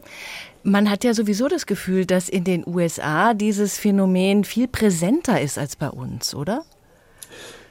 [0.66, 5.58] Man hat ja sowieso das Gefühl, dass in den USA dieses Phänomen viel präsenter ist
[5.58, 6.64] als bei uns, oder?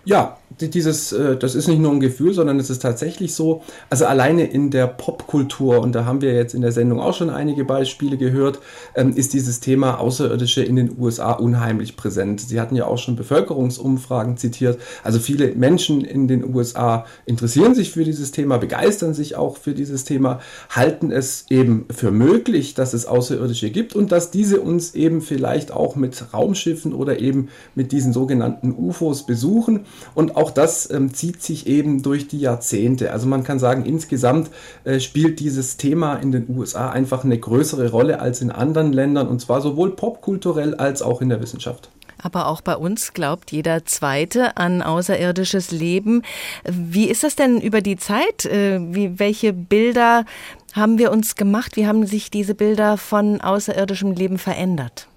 [0.06, 3.64] Ja, dieses, äh, das ist nicht nur ein Gefühl, sondern es ist tatsächlich so.
[3.90, 7.30] Also alleine in der Popkultur, und da haben wir jetzt in der Sendung auch schon
[7.30, 8.60] einige Beispiele gehört,
[8.96, 12.42] ähm, ist dieses Thema Außerirdische in den USA unheimlich präsent.
[12.42, 14.80] Sie hatten ja auch schon Bevölkerungsumfragen zitiert.
[15.04, 19.74] Also viele Menschen in den USA interessieren sich für dieses Thema, begeistern sich auch für
[19.74, 20.40] dieses Thema,
[20.70, 25.72] halten es eben für möglich, dass es Außerirdische gibt und dass diese uns eben vielleicht
[25.72, 29.86] auch mit Raumschiffen oder eben mit diesen sogenannten UFOs besuchen.
[30.16, 33.12] Und auch das ähm, zieht sich eben durch die Jahrzehnte.
[33.12, 34.50] Also man kann sagen, insgesamt
[34.84, 39.28] äh, spielt dieses Thema in den USA einfach eine größere Rolle als in anderen Ländern
[39.28, 41.90] und zwar sowohl popkulturell als auch in der Wissenschaft.
[42.24, 46.24] Aber auch bei uns glaubt jeder Zweite an außerirdisches Leben.
[46.64, 48.46] Wie ist das denn über die Zeit?
[48.46, 50.26] Äh, wie, welche Bilder
[50.74, 51.76] haben wir uns gemacht?
[51.76, 55.08] Wie haben sich diese Bilder von außerirdischem Leben verändert?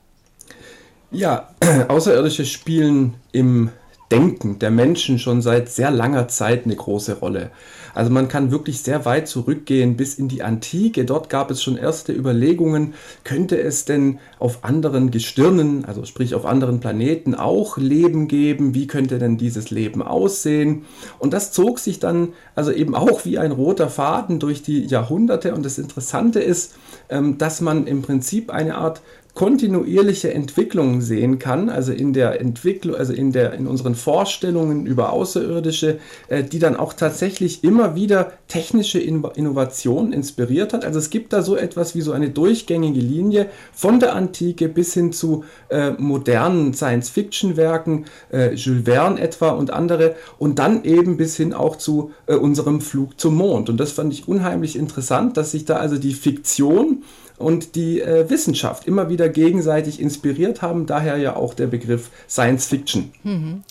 [1.11, 1.49] Ja,
[1.89, 3.71] Außerirdische spielen im
[4.11, 7.51] Denken der Menschen schon seit sehr langer Zeit eine große Rolle.
[7.97, 11.07] Also man kann wirklich sehr weit zurückgehen bis in die Antike.
[11.07, 12.93] Dort gab es schon erste Überlegungen,
[13.25, 18.75] könnte es denn auf anderen Gestirnen, also sprich auf anderen Planeten auch Leben geben?
[18.75, 20.85] Wie könnte denn dieses Leben aussehen?
[21.19, 25.55] Und das zog sich dann also eben auch wie ein roter Faden durch die Jahrhunderte.
[25.55, 26.75] Und das Interessante ist,
[27.09, 29.01] ähm, dass man im Prinzip eine Art
[29.37, 35.13] kontinuierliche Entwicklung sehen kann, also in der Entwicklung, also in der in unseren Vorstellungen über
[35.13, 40.87] Außerirdische, äh, die dann auch tatsächlich immer wieder technische Innovationen inspiriert hat.
[40.87, 44.95] Also es gibt da so etwas wie so eine durchgängige Linie von der Antike bis
[44.95, 51.37] hin zu äh, modernen Science-Fiction-Werken, äh, Jules Verne etwa und andere, und dann eben bis
[51.37, 53.69] hin auch zu äh, unserem Flug zum Mond.
[53.69, 57.03] Und das fand ich unheimlich interessant, dass sich da also die Fiktion
[57.39, 60.87] und die äh, Wissenschaft immer wieder gegenseitig inspiriert haben.
[60.87, 63.13] Daher ja auch der Begriff Science Fiction.
[63.23, 63.63] Mhm.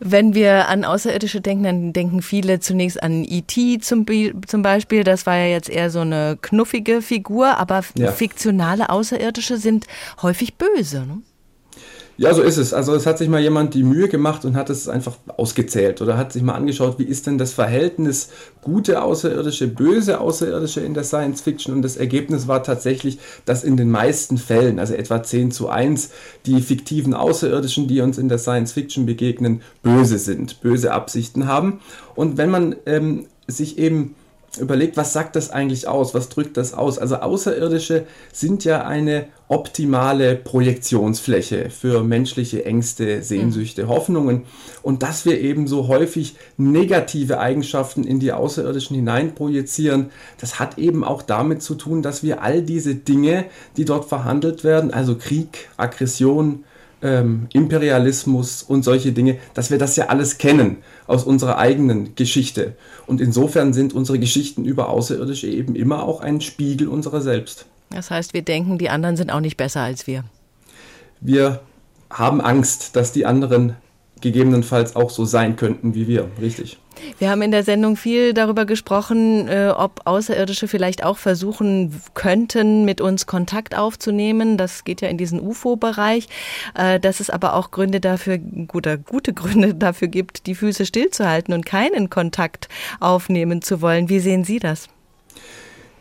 [0.00, 3.78] Wenn wir an Außerirdische denken, dann denken viele zunächst an E.T.
[3.80, 4.06] Zum,
[4.46, 5.04] zum Beispiel.
[5.04, 8.12] Das war ja jetzt eher so eine knuffige Figur, aber ja.
[8.12, 9.86] fiktionale Außerirdische sind
[10.22, 11.06] häufig böse.
[11.06, 11.18] Ne?
[12.22, 12.72] Ja, so ist es.
[12.72, 16.16] Also es hat sich mal jemand die Mühe gemacht und hat es einfach ausgezählt oder
[16.16, 18.28] hat sich mal angeschaut, wie ist denn das Verhältnis
[18.60, 23.76] gute Außerirdische, böse Außerirdische in der Science Fiction und das Ergebnis war tatsächlich, dass in
[23.76, 26.10] den meisten Fällen, also etwa 10 zu 1,
[26.46, 31.80] die fiktiven Außerirdischen, die uns in der Science Fiction begegnen, böse sind, böse Absichten haben.
[32.14, 34.14] Und wenn man ähm, sich eben
[34.60, 36.14] überlegt, was sagt das eigentlich aus?
[36.14, 36.98] Was drückt das aus?
[36.98, 43.88] Also Außerirdische sind ja eine optimale Projektionsfläche für menschliche Ängste, Sehnsüchte, mhm.
[43.88, 44.42] Hoffnungen.
[44.82, 51.02] Und dass wir eben so häufig negative Eigenschaften in die Außerirdischen hineinprojizieren, das hat eben
[51.02, 53.46] auch damit zu tun, dass wir all diese Dinge,
[53.76, 56.64] die dort verhandelt werden, also Krieg, Aggression,
[57.02, 62.76] ähm, Imperialismus und solche Dinge, dass wir das ja alles kennen aus unserer eigenen Geschichte.
[63.06, 67.66] Und insofern sind unsere Geschichten über Außerirdische eben immer auch ein Spiegel unserer selbst.
[67.90, 70.24] Das heißt, wir denken, die anderen sind auch nicht besser als wir.
[71.20, 71.60] Wir
[72.10, 73.76] haben Angst, dass die anderen
[74.22, 76.78] gegebenenfalls auch so sein könnten wie wir, richtig.
[77.18, 82.84] Wir haben in der Sendung viel darüber gesprochen, äh, ob Außerirdische vielleicht auch versuchen könnten,
[82.84, 84.56] mit uns Kontakt aufzunehmen.
[84.56, 86.28] Das geht ja in diesen UFO-Bereich.
[86.74, 91.54] Äh, dass es aber auch Gründe dafür, gute, gute Gründe dafür gibt, die Füße stillzuhalten
[91.54, 92.68] und keinen Kontakt
[93.00, 94.08] aufnehmen zu wollen.
[94.08, 94.88] Wie sehen Sie das?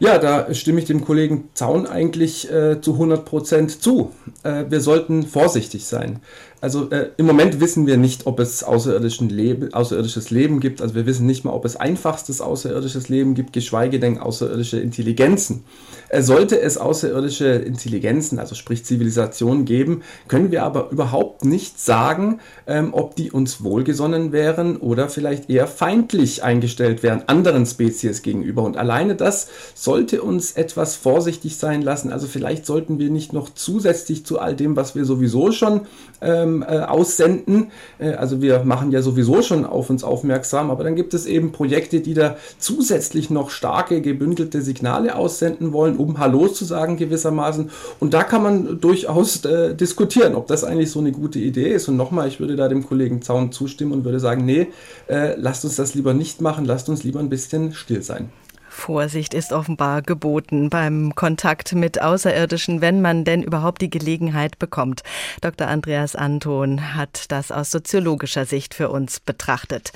[0.01, 4.11] Ja, da stimme ich dem Kollegen Zaun eigentlich äh, zu 100 Prozent zu.
[4.41, 6.21] Äh, wir sollten vorsichtig sein.
[6.61, 10.81] Also äh, im Moment wissen wir nicht, ob es außerirdischen Leben, außerirdisches Leben gibt.
[10.81, 15.63] Also wir wissen nicht mal, ob es einfachstes außerirdisches Leben gibt, geschweige denn außerirdische Intelligenzen.
[16.11, 22.39] Äh, sollte es außerirdische Intelligenzen, also sprich Zivilisationen geben, können wir aber überhaupt nicht sagen,
[22.67, 28.63] ähm, ob die uns wohlgesonnen wären oder vielleicht eher feindlich eingestellt wären anderen Spezies gegenüber.
[28.63, 32.11] Und alleine das sollte uns etwas vorsichtig sein lassen.
[32.11, 35.81] Also vielleicht sollten wir nicht noch zusätzlich zu all dem, was wir sowieso schon
[36.21, 37.71] ähm, äh, aussenden.
[37.99, 41.53] Äh, also wir machen ja sowieso schon auf uns aufmerksam, aber dann gibt es eben
[41.53, 47.69] Projekte, die da zusätzlich noch starke gebündelte Signale aussenden wollen, um Hallo zu sagen gewissermaßen.
[47.99, 51.87] Und da kann man durchaus äh, diskutieren, ob das eigentlich so eine gute Idee ist.
[51.87, 54.67] Und nochmal, ich würde da dem Kollegen Zaun zustimmen und würde sagen, nee,
[55.07, 58.29] äh, lasst uns das lieber nicht machen, lasst uns lieber ein bisschen still sein.
[58.71, 65.03] Vorsicht ist offenbar geboten beim Kontakt mit Außerirdischen, wenn man denn überhaupt die Gelegenheit bekommt.
[65.41, 65.67] Dr.
[65.67, 69.91] Andreas Anton hat das aus soziologischer Sicht für uns betrachtet.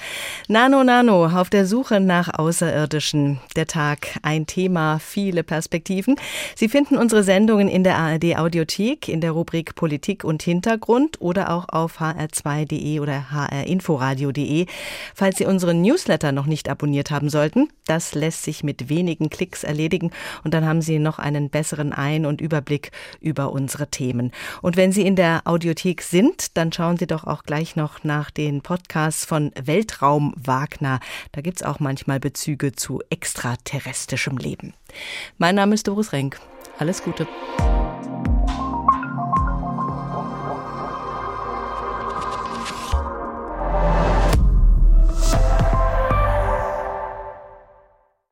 [0.49, 3.39] Nano Nano auf der Suche nach Außerirdischen.
[3.55, 6.17] Der Tag ein Thema, viele Perspektiven.
[6.55, 11.49] Sie finden unsere Sendungen in der ARD Audiothek, in der Rubrik Politik und Hintergrund oder
[11.49, 14.65] auch auf hr2.de oder hrinforadio.de.
[15.15, 19.63] Falls Sie unseren Newsletter noch nicht abonniert haben sollten, das lässt sich mit wenigen Klicks
[19.63, 20.11] erledigen
[20.43, 22.91] und dann haben Sie noch einen besseren Ein- und Überblick
[23.21, 24.31] über unsere Themen.
[24.61, 28.31] Und wenn Sie in der Audiothek sind, dann schauen Sie doch auch gleich noch nach
[28.31, 30.99] den Podcasts von Weltraum Wagner.
[31.31, 34.73] Da gibt es auch manchmal Bezüge zu extraterrestrischem Leben.
[35.37, 36.39] Mein Name ist Doris Renk.
[36.77, 37.27] Alles Gute.